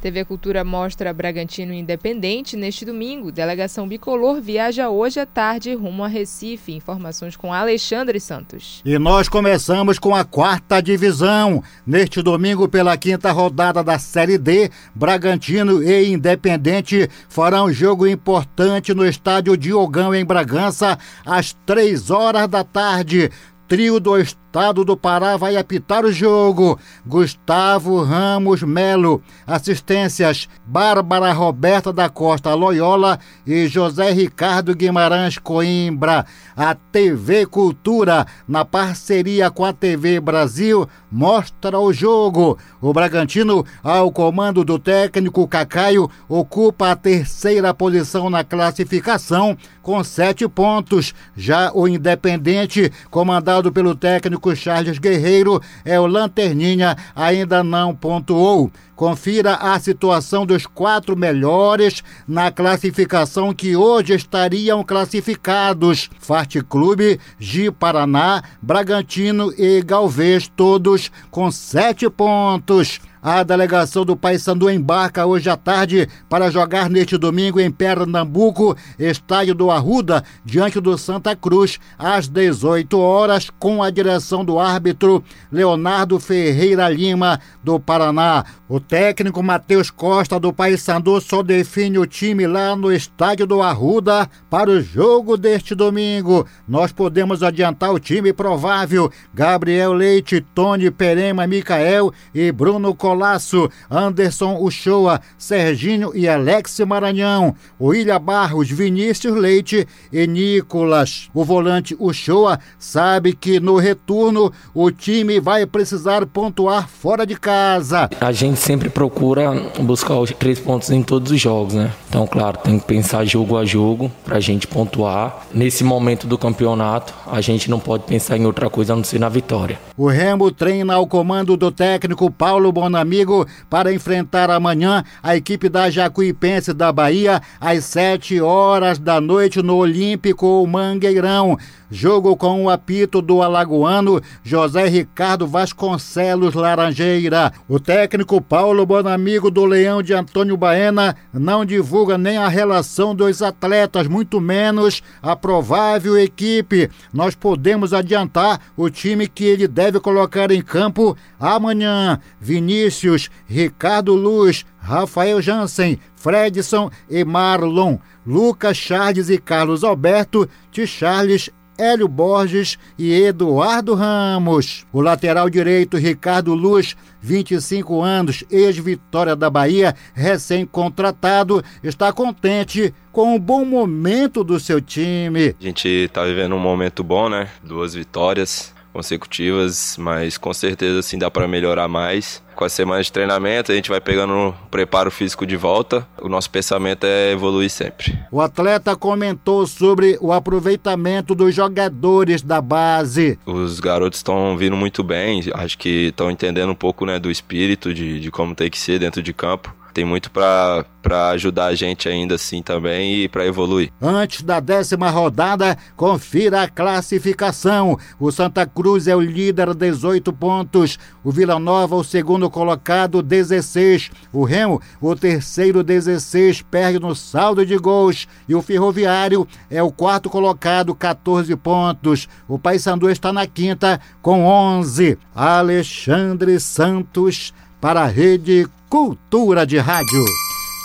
[0.00, 3.30] TV Cultura mostra Bragantino Independente neste domingo.
[3.30, 6.72] Delegação Bicolor viaja hoje à tarde rumo a Recife.
[6.72, 8.80] Informações com Alexandre Santos.
[8.84, 11.62] E nós começamos com a quarta divisão.
[11.86, 19.06] Neste domingo, pela quinta rodada da Série D, Bragantino e Independente farão jogo importante no
[19.06, 23.30] estádio Diogão, em Bragança, às três horas da tarde.
[23.68, 24.18] Trio do
[24.50, 26.76] estado do Pará vai apitar o jogo.
[27.06, 29.22] Gustavo Ramos Melo.
[29.46, 36.26] Assistências: Bárbara Roberta da Costa Loyola e José Ricardo Guimarães Coimbra.
[36.56, 42.58] A TV Cultura, na parceria com a TV Brasil, mostra o jogo.
[42.80, 50.46] O Bragantino, ao comando do técnico Cacaio, ocupa a terceira posição na classificação com sete
[50.48, 51.14] pontos.
[51.36, 58.70] Já o Independente, comandado pelo técnico Charles Guerreiro, é o Lanterninha, ainda não pontuou.
[58.96, 67.70] Confira a situação dos quatro melhores na classificação que hoje estariam classificados: Farte Clube, Gi
[67.70, 73.00] Paraná, Bragantino e Galvez, todos com sete pontos.
[73.22, 79.54] A delegação do Paysandu embarca hoje à tarde para jogar neste domingo em Pernambuco, estádio
[79.54, 86.18] do Arruda, diante do Santa Cruz, às 18 horas, com a direção do árbitro Leonardo
[86.18, 88.42] Ferreira Lima, do Paraná.
[88.66, 94.30] O técnico Matheus Costa, do Paysandu, só define o time lá no estádio do Arruda
[94.48, 96.46] para o jogo deste domingo.
[96.66, 103.68] Nós podemos adiantar o time provável: Gabriel Leite, Tony Perema, Micael e Bruno Costa Colasso,
[103.90, 111.28] Anderson Uchoa, Serginho e Alex Maranhão, William Barros, Vinícius Leite e Nicolas.
[111.34, 118.08] O volante Uchoa sabe que no retorno o time vai precisar pontuar fora de casa.
[118.20, 121.92] A gente sempre procura buscar os três pontos em todos os jogos, né?
[122.08, 125.46] Então, claro, tem que pensar jogo a jogo para a gente pontuar.
[125.52, 129.18] Nesse momento do campeonato, a gente não pode pensar em outra coisa a não ser
[129.18, 129.80] na vitória.
[129.96, 135.68] O Remo treina ao comando do técnico Paulo Bonatti amigo, para enfrentar amanhã a equipe
[135.68, 141.58] da Jacuipense da Bahia às 7 horas da noite no Olímpico Mangueirão.
[141.90, 147.52] Jogo com o apito do alagoano José Ricardo Vasconcelos Laranjeira.
[147.68, 153.42] O técnico Paulo Bonamigo do Leão de Antônio Baena não divulga nem a relação dos
[153.42, 156.88] atletas, muito menos a provável equipe.
[157.12, 162.20] Nós podemos adiantar o time que ele deve colocar em campo amanhã.
[162.40, 171.50] Vinícius, Ricardo Luz, Rafael Jansen, Fredson e Marlon, Lucas Charles e Carlos Alberto, de Charles
[171.80, 174.84] Hélio Borges e Eduardo Ramos.
[174.92, 183.38] O lateral direito Ricardo Luz, 25 anos, ex-Vitória da Bahia, recém-contratado, está contente com o
[183.38, 185.56] bom momento do seu time.
[185.58, 187.48] A gente está vivendo um momento bom, né?
[187.64, 192.42] Duas vitórias consecutivas, mas com certeza sim dá para melhorar mais.
[192.54, 196.06] Com as semanas de treinamento, a gente vai pegando o preparo físico de volta.
[196.20, 198.18] O nosso pensamento é evoluir sempre.
[198.30, 203.38] O atleta comentou sobre o aproveitamento dos jogadores da base.
[203.46, 207.94] Os garotos estão vindo muito bem, acho que estão entendendo um pouco né, do espírito
[207.94, 210.84] de, de como tem que ser dentro de campo tem muito para
[211.32, 213.90] ajudar a gente ainda assim também e para evoluir.
[214.00, 217.98] Antes da décima rodada, confira a classificação.
[218.18, 220.98] O Santa Cruz é o líder, 18 pontos.
[221.24, 224.10] O Vila Nova, o segundo colocado, 16.
[224.32, 228.28] O Remo, o terceiro, 16, perde no saldo de gols.
[228.48, 232.28] E o Ferroviário é o quarto colocado, 14 pontos.
[232.48, 235.18] O Paysandu está na quinta, com 11.
[235.34, 240.24] Alexandre Santos para a Rede Cultura de Rádio.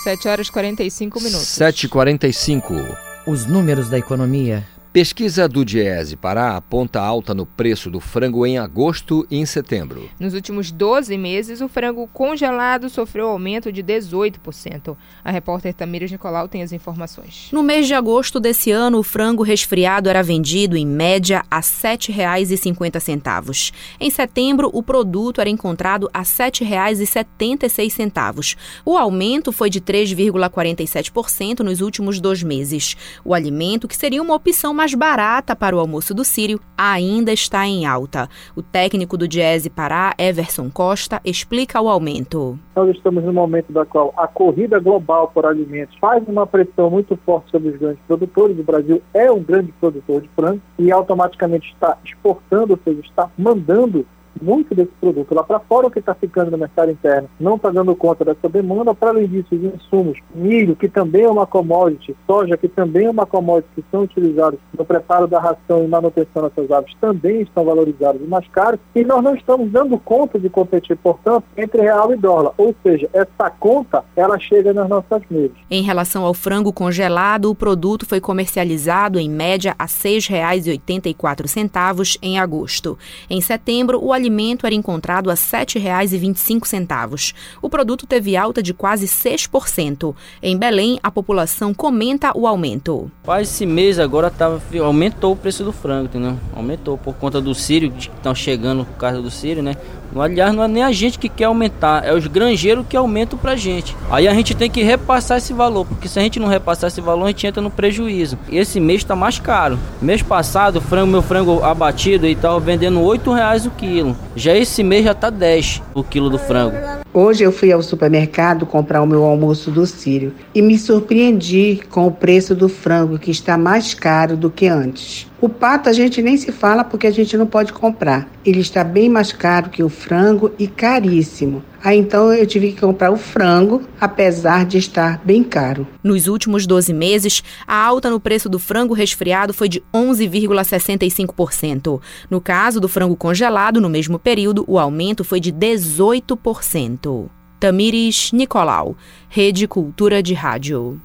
[0.04, 1.48] 7 horas e 45 minutos.
[1.48, 2.98] 7h45.
[3.28, 8.58] Os números da economia Pesquisa do Diese Pará aponta alta no preço do frango em
[8.58, 10.10] agosto e em setembro.
[10.18, 14.96] Nos últimos 12 meses, o frango congelado sofreu aumento de 18%.
[15.22, 17.50] A repórter Tamires Nicolau tem as informações.
[17.52, 21.64] No mês de agosto desse ano, o frango resfriado era vendido, em média, a R$
[21.64, 23.74] 7,50.
[24.00, 28.56] Em setembro, o produto era encontrado a R$ 7,76.
[28.86, 32.96] O aumento foi de 3,47% nos últimos dois meses.
[33.26, 37.34] O alimento, que seria uma opção mais mais barata para o almoço do Sírio ainda
[37.34, 38.30] está em alta.
[38.56, 42.60] O técnico do Diese Pará, Everson Costa, explica o aumento.
[42.76, 47.18] Nós estamos no momento da qual a corrida global por alimentos faz uma pressão muito
[47.26, 48.60] forte sobre os grandes produtores.
[48.60, 53.32] O Brasil é um grande produtor de frango e automaticamente está exportando, ou seja, está
[53.36, 54.06] mandando
[54.42, 57.70] muito desse produto lá para fora, o que está ficando no mercado interno não está
[57.70, 58.94] dando conta dessa demanda.
[58.94, 63.10] Para além disso, os insumos, milho, que também é uma commodity, soja, que também é
[63.10, 67.66] uma commodity, que são utilizados no preparo da ração e manutenção dessas aves, também estão
[67.66, 68.80] valorizados e mais caros.
[68.94, 72.54] E nós não estamos dando conta de competir, portanto, entre real e dólar.
[72.58, 75.58] Ou seja, essa conta, ela chega nas nossas mesas.
[75.70, 82.40] Em relação ao frango congelado, o produto foi comercializado em média a R$ 6,84 em
[82.40, 82.98] agosto.
[83.30, 84.25] Em setembro, o alimento
[84.64, 87.34] era encontrado a R$ 7,25.
[87.62, 90.16] O produto teve alta de quase 6%.
[90.42, 93.12] Em Belém, a população comenta o aumento.
[93.24, 96.38] Quase esse mês agora tá, aumentou o preço do frango, entendeu?
[96.56, 99.76] Aumentou por conta do sírio, que estão chegando por causa do sírio, né?
[100.16, 103.56] Aliás, não é nem a gente que quer aumentar, é os granjeiros que aumentam pra
[103.56, 103.96] gente.
[104.10, 107.02] Aí a gente tem que repassar esse valor, porque se a gente não repassar esse
[107.02, 108.38] valor, a gente entra no prejuízo.
[108.50, 109.78] Esse mês tá mais caro.
[110.02, 114.15] Mês passado, frango, meu frango abatido, e tava vendendo 8 reais o quilo.
[114.36, 116.76] Já esse mês já tá 10 o quilo do frango.
[117.14, 122.08] Hoje eu fui ao supermercado comprar o meu almoço do Sírio e me surpreendi com
[122.08, 125.26] o preço do frango, que está mais caro do que antes.
[125.46, 128.28] O pato a gente nem se fala porque a gente não pode comprar.
[128.44, 131.64] Ele está bem mais caro que o frango e caríssimo.
[131.84, 135.88] Aí então eu tive que comprar o frango, apesar de estar bem caro.
[136.04, 142.02] Nos últimos 12 meses, a alta no preço do frango resfriado foi de 11,65%.
[142.28, 147.30] No caso do frango congelado, no mesmo período, o aumento foi de 18%.
[147.60, 148.98] Tamires Nicolau,
[149.30, 151.00] Rede Cultura de Rádio.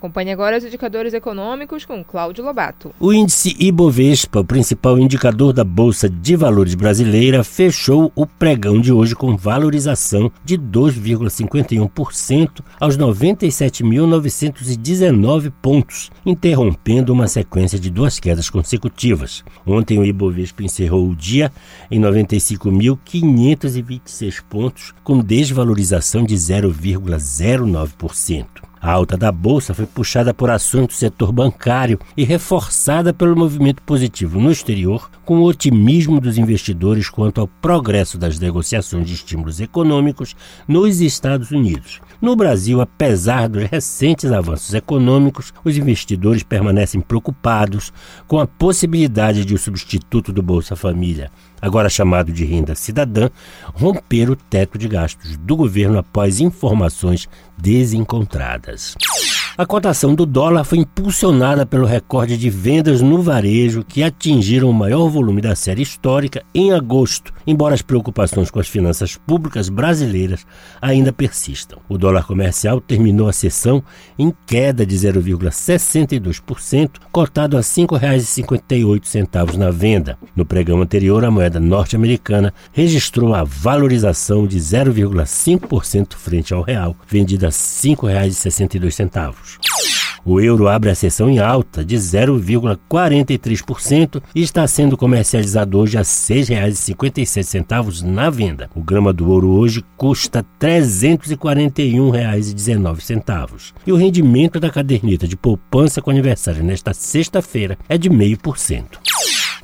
[0.00, 2.94] Acompanhe agora os indicadores econômicos com Cláudio Lobato.
[2.98, 8.90] O índice Ibovespa, o principal indicador da Bolsa de Valores brasileira, fechou o pregão de
[8.90, 19.44] hoje com valorização de 2,51% aos 97.919 pontos, interrompendo uma sequência de duas quedas consecutivas.
[19.66, 21.52] Ontem o Ibovespa encerrou o dia
[21.90, 28.69] em 95.526 pontos, com desvalorização de 0,09%.
[28.82, 33.82] A alta da bolsa foi puxada por ações do setor bancário e reforçada pelo movimento
[33.82, 39.60] positivo no exterior, com o otimismo dos investidores quanto ao progresso das negociações de estímulos
[39.60, 40.34] econômicos
[40.66, 42.00] nos Estados Unidos.
[42.22, 47.92] No Brasil, apesar dos recentes avanços econômicos, os investidores permanecem preocupados
[48.26, 53.30] com a possibilidade de o substituto do Bolsa Família, agora chamado de renda cidadã,
[53.74, 58.96] romper o teto de gastos do governo após informações desencontradas.
[59.60, 64.72] A cotação do dólar foi impulsionada pelo recorde de vendas no varejo que atingiram o
[64.72, 70.46] maior volume da série histórica em agosto, embora as preocupações com as finanças públicas brasileiras
[70.80, 71.78] ainda persistam.
[71.90, 73.84] O dólar comercial terminou a sessão
[74.18, 80.16] em queda de 0,62%, cotado a R$ 5,58 na venda.
[80.34, 87.48] No pregão anterior, a moeda norte-americana registrou a valorização de 0,5% frente ao real, vendida
[87.48, 89.49] a R$ 5,62.
[90.24, 96.00] O euro abre a sessão em alta de 0,43% e está sendo comercializado hoje a
[96.00, 98.68] R$ 6,57 na venda.
[98.74, 103.72] O grama do ouro hoje custa R$ 341,19.
[103.86, 108.98] E o rendimento da caderneta de poupança com aniversário nesta sexta-feira é de 0,5%.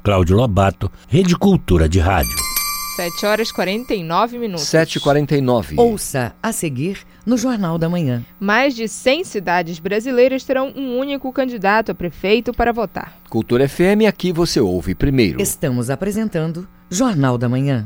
[0.03, 2.56] Cláudio Lobato, Rede Cultura de Rádio.
[2.97, 4.65] 7 horas 49 minutos.
[4.65, 5.75] 7h49.
[5.77, 8.25] Ouça a seguir no Jornal da Manhã.
[8.41, 13.15] Mais de 100 cidades brasileiras terão um único candidato a prefeito para votar.
[13.29, 15.43] Cultura FM, aqui você ouve primeiro.
[15.43, 17.85] Estamos apresentando Jornal da Manhã.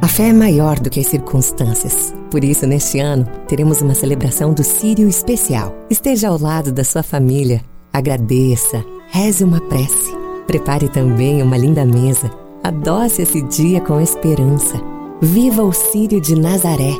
[0.00, 2.14] A fé é maior do que as circunstâncias.
[2.30, 5.76] Por isso, neste ano, teremos uma celebração do Sírio especial.
[5.90, 7.60] Esteja ao lado da sua família,
[7.92, 10.20] agradeça, reze uma prece.
[10.50, 12.28] Prepare também uma linda mesa.
[12.64, 14.80] Adoce esse dia com esperança.
[15.20, 16.90] Viva o Sírio de Nazaré.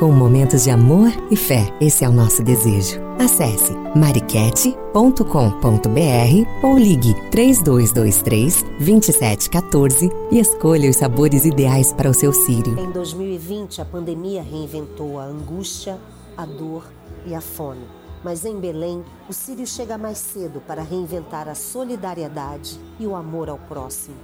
[0.00, 2.98] Com momentos de amor e fé, esse é o nosso desejo.
[3.18, 4.96] Acesse mariquete.com.br
[6.62, 12.80] ou ligue 3223 2714 e escolha os sabores ideais para o seu Sírio.
[12.80, 15.98] Em 2020, a pandemia reinventou a angústia,
[16.34, 16.86] a dor
[17.26, 17.84] e a fome.
[18.22, 23.48] Mas em Belém, o Sírio chega mais cedo para reinventar a solidariedade e o amor
[23.48, 24.16] ao próximo.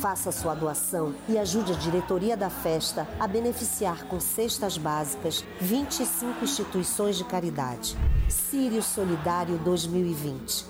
[0.00, 6.44] Faça sua doação e ajude a diretoria da festa a beneficiar com cestas básicas 25
[6.44, 7.96] instituições de caridade.
[8.28, 10.66] Sírio Solidário 2020.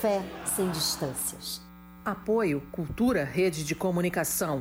[0.00, 0.22] Fé
[0.56, 1.60] sem distâncias.
[2.04, 4.60] Apoio Cultura Rede de Comunicação.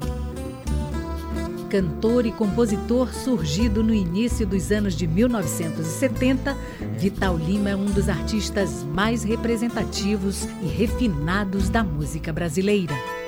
[1.72, 6.54] Cantor e compositor surgido no início dos anos de 1970,
[6.98, 13.21] Vital Lima é um dos artistas mais representativos e refinados da música brasileira.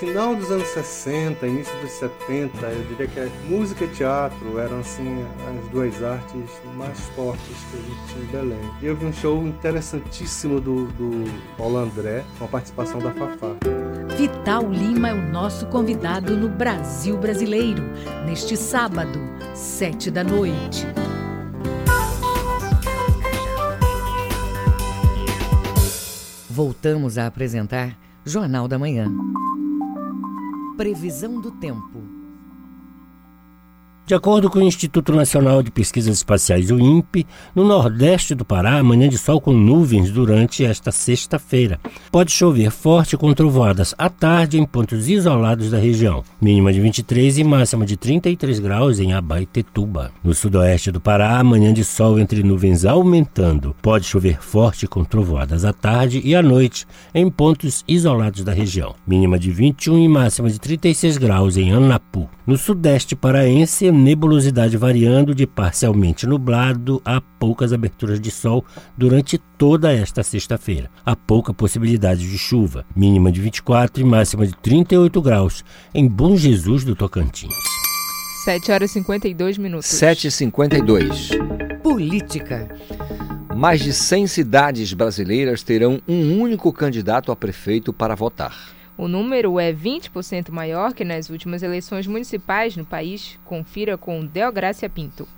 [0.00, 4.56] No final dos anos 60, início dos 70, eu diria que a música e teatro
[4.56, 8.70] eram assim as duas artes mais fortes que a gente tinha em Belém.
[8.80, 11.24] E eu vi um show interessantíssimo do, do
[11.56, 13.56] Paulo André, com a participação da Fafá.
[14.16, 17.82] Vital Lima é o nosso convidado no Brasil Brasileiro,
[18.24, 19.18] neste sábado,
[19.52, 20.86] sete da noite.
[26.48, 29.08] Voltamos a apresentar Jornal da Manhã.
[30.78, 31.97] Previsão do tempo.
[34.08, 38.78] De acordo com o Instituto Nacional de Pesquisas Espaciais, o INPE, no nordeste do Pará,
[38.78, 41.78] amanhã de sol com nuvens durante esta sexta-feira.
[42.10, 46.24] Pode chover forte com trovoadas à tarde em pontos isolados da região.
[46.40, 50.10] Mínima de 23 e máxima de 33 graus em Abaetetuba.
[50.24, 53.76] No sudoeste do Pará, amanhã de sol entre nuvens aumentando.
[53.82, 58.94] Pode chover forte com trovoadas à tarde e à noite em pontos isolados da região.
[59.06, 62.26] Mínima de 21 e máxima de 36 graus em Anapu.
[62.46, 68.64] No sudeste paraense, nebulosidade variando de parcialmente nublado a poucas aberturas de sol
[68.96, 70.88] durante toda esta sexta-feira.
[71.04, 76.36] Há pouca possibilidade de chuva, mínima de 24 e máxima de 38 graus em Bom
[76.36, 77.52] Jesus do Tocantins.
[78.44, 79.90] 7 horas e 52 minutos.
[79.90, 81.82] 7h52.
[81.82, 82.68] Política.
[83.54, 88.77] Mais de 100 cidades brasileiras terão um único candidato a prefeito para votar.
[88.98, 93.38] O número é 20% maior que nas últimas eleições municipais no país.
[93.44, 95.28] Confira com Deográcia Pinto.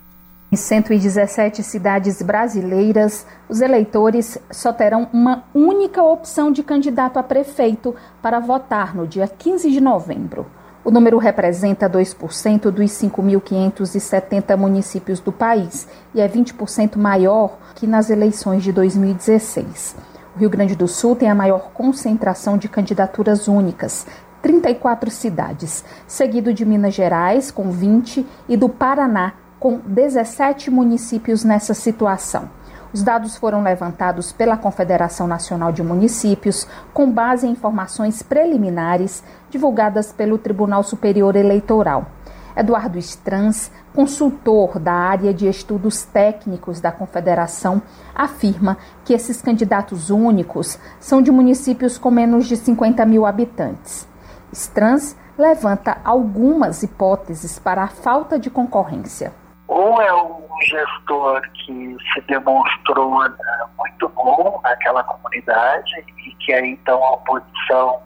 [0.51, 7.95] Em 117 cidades brasileiras, os eleitores só terão uma única opção de candidato a prefeito
[8.19, 10.47] para votar no dia 15 de novembro.
[10.83, 18.09] O número representa 2% dos 5.570 municípios do país e é 20% maior que nas
[18.09, 20.10] eleições de 2016.
[20.35, 24.07] O Rio Grande do Sul tem a maior concentração de candidaturas únicas,
[24.41, 31.73] 34 cidades, seguido de Minas Gerais, com 20, e do Paraná, com 17 municípios nessa
[31.73, 32.49] situação.
[32.93, 40.13] Os dados foram levantados pela Confederação Nacional de Municípios com base em informações preliminares divulgadas
[40.13, 42.07] pelo Tribunal Superior Eleitoral.
[42.55, 47.81] Eduardo Strans, consultor da área de estudos técnicos da Confederação,
[48.15, 54.07] afirma que esses candidatos únicos são de municípios com menos de 50 mil habitantes.
[54.51, 59.33] Strans levanta algumas hipóteses para a falta de concorrência.
[59.67, 66.71] Ou é um gestor que se demonstrou né, muito bom naquela comunidade e que aí
[66.71, 67.99] então a oposição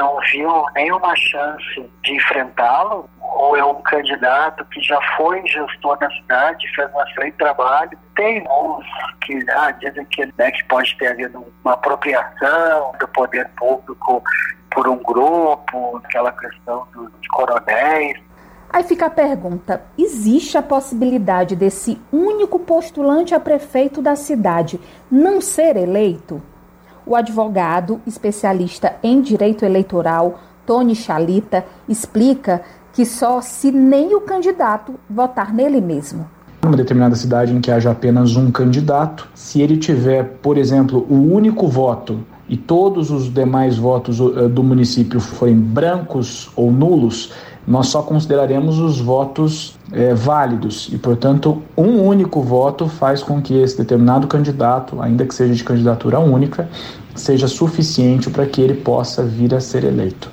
[0.00, 6.10] não viu nenhuma chance de enfrentá-lo, ou é um candidato que já foi gestor na
[6.10, 7.98] cidade, fez um excelente trabalho.
[8.16, 8.86] Tem uns
[9.20, 14.22] que ah, dizem que, né, que pode ter havido uma apropriação do poder público
[14.70, 18.18] por um grupo, aquela questão dos coronéis.
[18.72, 24.80] Aí fica a pergunta: existe a possibilidade desse único postulante a prefeito da cidade
[25.10, 26.40] não ser eleito?
[27.10, 34.94] O advogado especialista em direito eleitoral, Tony Chalita, explica que só se nem o candidato
[35.10, 36.24] votar nele mesmo.
[36.62, 41.34] Numa determinada cidade em que haja apenas um candidato, se ele tiver, por exemplo, o
[41.34, 47.32] único voto e todos os demais votos uh, do município forem brancos ou nulos,
[47.66, 53.54] nós só consideraremos os votos é, válidos e, portanto, um único voto faz com que
[53.54, 56.68] esse determinado candidato, ainda que seja de candidatura única,
[57.14, 60.30] seja suficiente para que ele possa vir a ser eleito.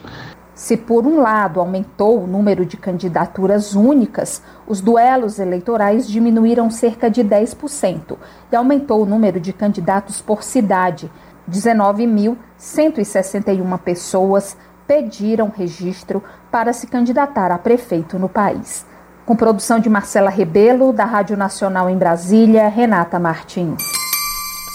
[0.57, 7.11] Se, por um lado, aumentou o número de candidaturas únicas, os duelos eleitorais diminuíram cerca
[7.11, 8.17] de 10%
[8.51, 11.11] e aumentou o número de candidatos por cidade.
[11.49, 14.57] 19.161 pessoas
[14.87, 18.83] pediram registro para se candidatar a prefeito no país.
[19.27, 24.06] Com produção de Marcela Rebelo, da Rádio Nacional em Brasília, Renata Martins.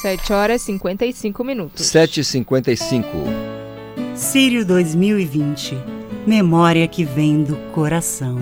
[0.02, 1.86] 7 horas e 55 minutos.
[1.86, 3.04] 7h55.
[4.16, 5.76] Sírio 2020
[6.26, 8.36] Memória que vem do coração.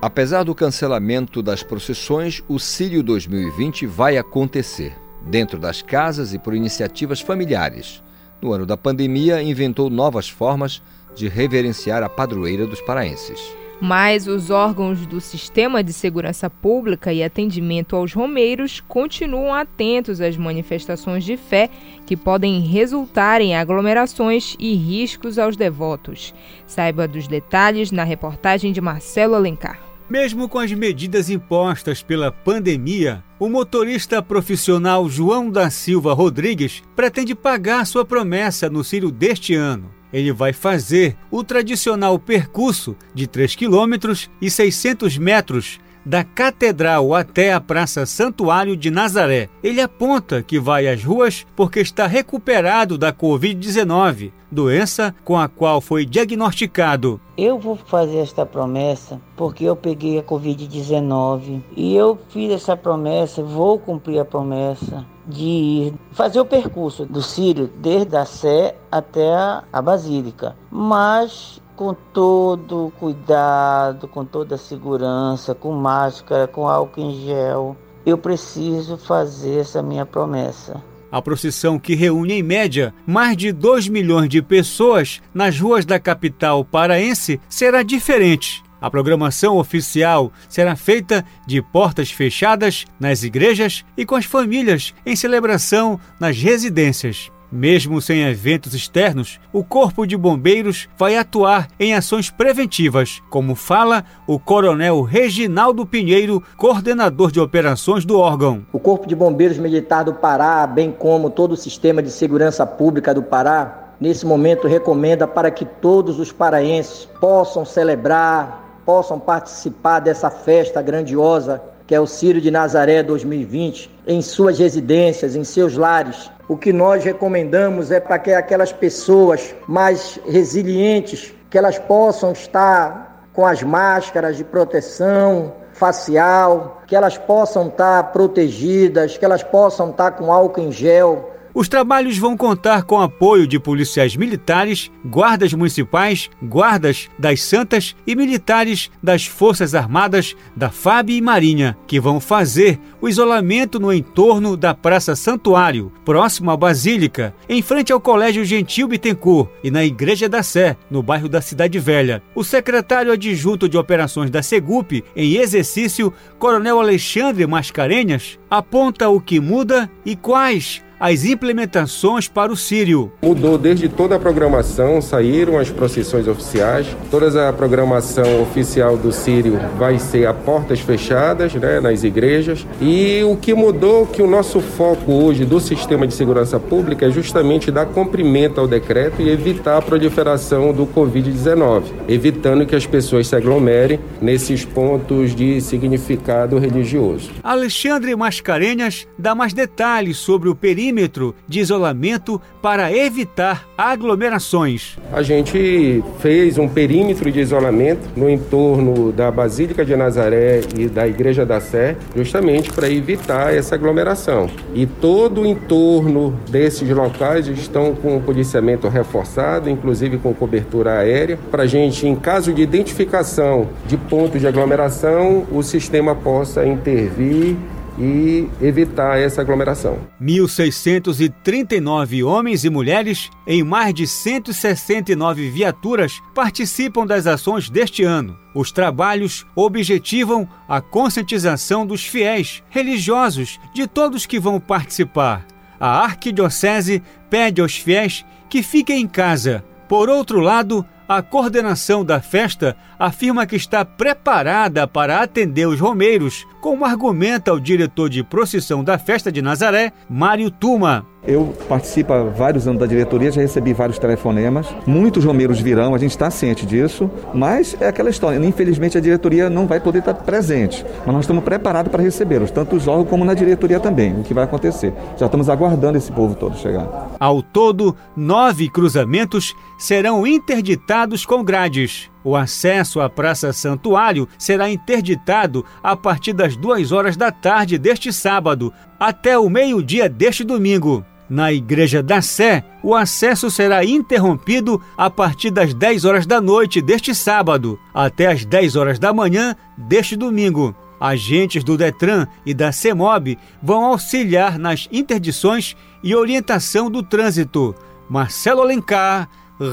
[0.00, 6.54] Apesar do cancelamento das procissões, o Sírio 2020 vai acontecer, dentro das casas e por
[6.54, 8.02] iniciativas familiares.
[8.40, 10.80] No ano da pandemia, inventou novas formas de
[11.28, 13.40] reverenciar a padroeira dos paraenses.
[13.80, 20.36] Mas os órgãos do Sistema de Segurança Pública e atendimento aos romeiros continuam atentos às
[20.36, 21.70] manifestações de fé
[22.04, 26.34] que podem resultar em aglomerações e riscos aos devotos.
[26.66, 29.80] Saiba dos detalhes na reportagem de Marcelo Alencar.
[30.10, 37.34] Mesmo com as medidas impostas pela pandemia, o motorista profissional João da Silva Rodrigues pretende
[37.34, 39.99] pagar sua promessa no Círio deste ano.
[40.12, 45.80] Ele vai fazer o tradicional percurso de 3 quilômetros e 600 metros
[46.10, 49.48] da Catedral até a Praça Santuário de Nazaré.
[49.62, 55.80] Ele aponta que vai às ruas porque está recuperado da Covid-19, doença com a qual
[55.80, 57.20] foi diagnosticado.
[57.38, 63.40] Eu vou fazer esta promessa porque eu peguei a Covid-19 e eu fiz essa promessa,
[63.40, 69.32] vou cumprir a promessa de ir fazer o percurso do Sírio desde a Sé até
[69.72, 70.56] a Basílica.
[70.72, 77.74] Mas com todo cuidado, com toda segurança, com máscara, com álcool em gel.
[78.04, 80.84] Eu preciso fazer essa minha promessa.
[81.10, 85.98] A procissão, que reúne em média mais de 2 milhões de pessoas nas ruas da
[85.98, 88.62] capital paraense, será diferente.
[88.78, 95.16] A programação oficial será feita de portas fechadas nas igrejas e com as famílias em
[95.16, 97.32] celebração nas residências.
[97.52, 104.04] Mesmo sem eventos externos, o Corpo de Bombeiros vai atuar em ações preventivas, como fala
[104.24, 108.64] o Coronel Reginaldo Pinheiro, coordenador de operações do órgão.
[108.72, 113.12] O Corpo de Bombeiros Militar do Pará, bem como todo o sistema de segurança pública
[113.12, 120.30] do Pará, nesse momento recomenda para que todos os paraenses possam celebrar, possam participar dessa
[120.30, 126.30] festa grandiosa que é o Círio de Nazaré 2020, em suas residências, em seus lares,
[126.50, 133.28] o que nós recomendamos é para que aquelas pessoas mais resilientes, que elas possam estar
[133.32, 140.10] com as máscaras de proteção facial, que elas possam estar protegidas, que elas possam estar
[140.10, 146.30] com álcool em gel, os trabalhos vão contar com apoio de policiais militares, guardas municipais,
[146.42, 152.78] guardas das Santas e militares das Forças Armadas da FAB e Marinha, que vão fazer
[153.00, 158.88] o isolamento no entorno da Praça Santuário, próximo à Basílica, em frente ao Colégio Gentil
[158.88, 162.22] Bittencourt e na Igreja da Sé, no bairro da Cidade Velha.
[162.34, 169.40] O secretário adjunto de operações da Segup, em exercício, Coronel Alexandre Mascarenhas, aponta o que
[169.40, 173.10] muda e quais as implementações para o Sírio.
[173.22, 179.58] Mudou desde toda a programação, saíram as procissões oficiais, toda a programação oficial do Sírio
[179.78, 182.66] vai ser a portas fechadas né, nas igrejas.
[182.82, 187.10] E o que mudou que o nosso foco hoje do sistema de segurança pública é
[187.10, 193.26] justamente dar cumprimento ao decreto e evitar a proliferação do Covid-19, evitando que as pessoas
[193.26, 197.30] se aglomerem nesses pontos de significado religioso.
[197.42, 204.98] Alexandre Mascarenhas dá mais detalhes sobre o período perímetro de isolamento para evitar aglomerações.
[205.12, 211.06] A gente fez um perímetro de isolamento no entorno da Basílica de Nazaré e da
[211.06, 214.50] Igreja da Sé, justamente para evitar essa aglomeração.
[214.74, 221.38] E todo o entorno desses locais estão com o policiamento reforçado, inclusive com cobertura aérea,
[221.50, 227.56] para a gente, em caso de identificação de pontos de aglomeração, o sistema possa intervir
[228.00, 229.98] e evitar essa aglomeração.
[230.20, 238.38] 1.639 homens e mulheres em mais de 169 viaturas participam das ações deste ano.
[238.54, 245.46] Os trabalhos objetivam a conscientização dos fiéis, religiosos, de todos que vão participar.
[245.78, 249.62] A Arquidiocese pede aos fiéis que fiquem em casa.
[249.88, 256.46] Por outro lado, a coordenação da festa afirma que está preparada para atender os romeiros,
[256.60, 261.04] como argumenta o diretor de procissão da festa de Nazaré, Mário Tuma.
[261.30, 264.66] Eu participo há vários anos da diretoria, já recebi vários telefonemas.
[264.84, 268.44] Muitos romeiros virão, a gente está ciente disso, mas é aquela história.
[268.44, 272.74] Infelizmente, a diretoria não vai poder estar presente, mas nós estamos preparados para recebê-los, tanto
[272.74, 274.92] os órgãos como na diretoria também, o que vai acontecer.
[275.16, 277.14] Já estamos aguardando esse povo todo chegar.
[277.20, 282.10] Ao todo, nove cruzamentos serão interditados com grades.
[282.24, 288.12] O acesso à Praça Santuário será interditado a partir das duas horas da tarde deste
[288.12, 291.04] sábado até o meio-dia deste domingo.
[291.30, 296.82] Na Igreja da Sé, o acesso será interrompido a partir das 10 horas da noite
[296.82, 300.74] deste sábado até as 10 horas da manhã deste domingo.
[301.00, 307.76] Agentes do Detran e da CEMOB vão auxiliar nas interdições e orientação do trânsito.
[308.08, 309.30] Marcelo Alencar,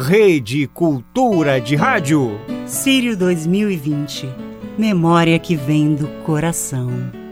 [0.07, 2.39] Rede Cultura de Rádio.
[2.67, 4.29] Sírio 2020.
[4.77, 7.26] Memória que vem do coração.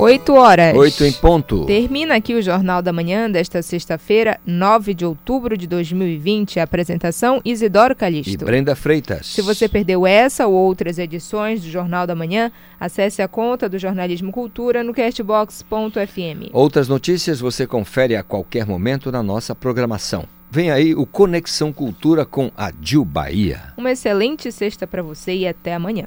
[0.00, 0.74] 8 horas.
[0.74, 1.66] 8 em ponto.
[1.66, 6.58] Termina aqui o Jornal da Manhã desta sexta-feira, 9 de outubro de 2020.
[6.58, 8.32] A apresentação Isidoro Calixto.
[8.32, 9.26] E Brenda Freitas.
[9.26, 13.78] Se você perdeu essa ou outras edições do Jornal da Manhã, acesse a conta do
[13.78, 16.48] Jornalismo Cultura no castbox.fm.
[16.50, 20.24] Outras notícias você confere a qualquer momento na nossa programação.
[20.50, 23.74] Vem aí o Conexão Cultura com a Dil Bahia.
[23.76, 26.06] Uma excelente sexta para você e até amanhã.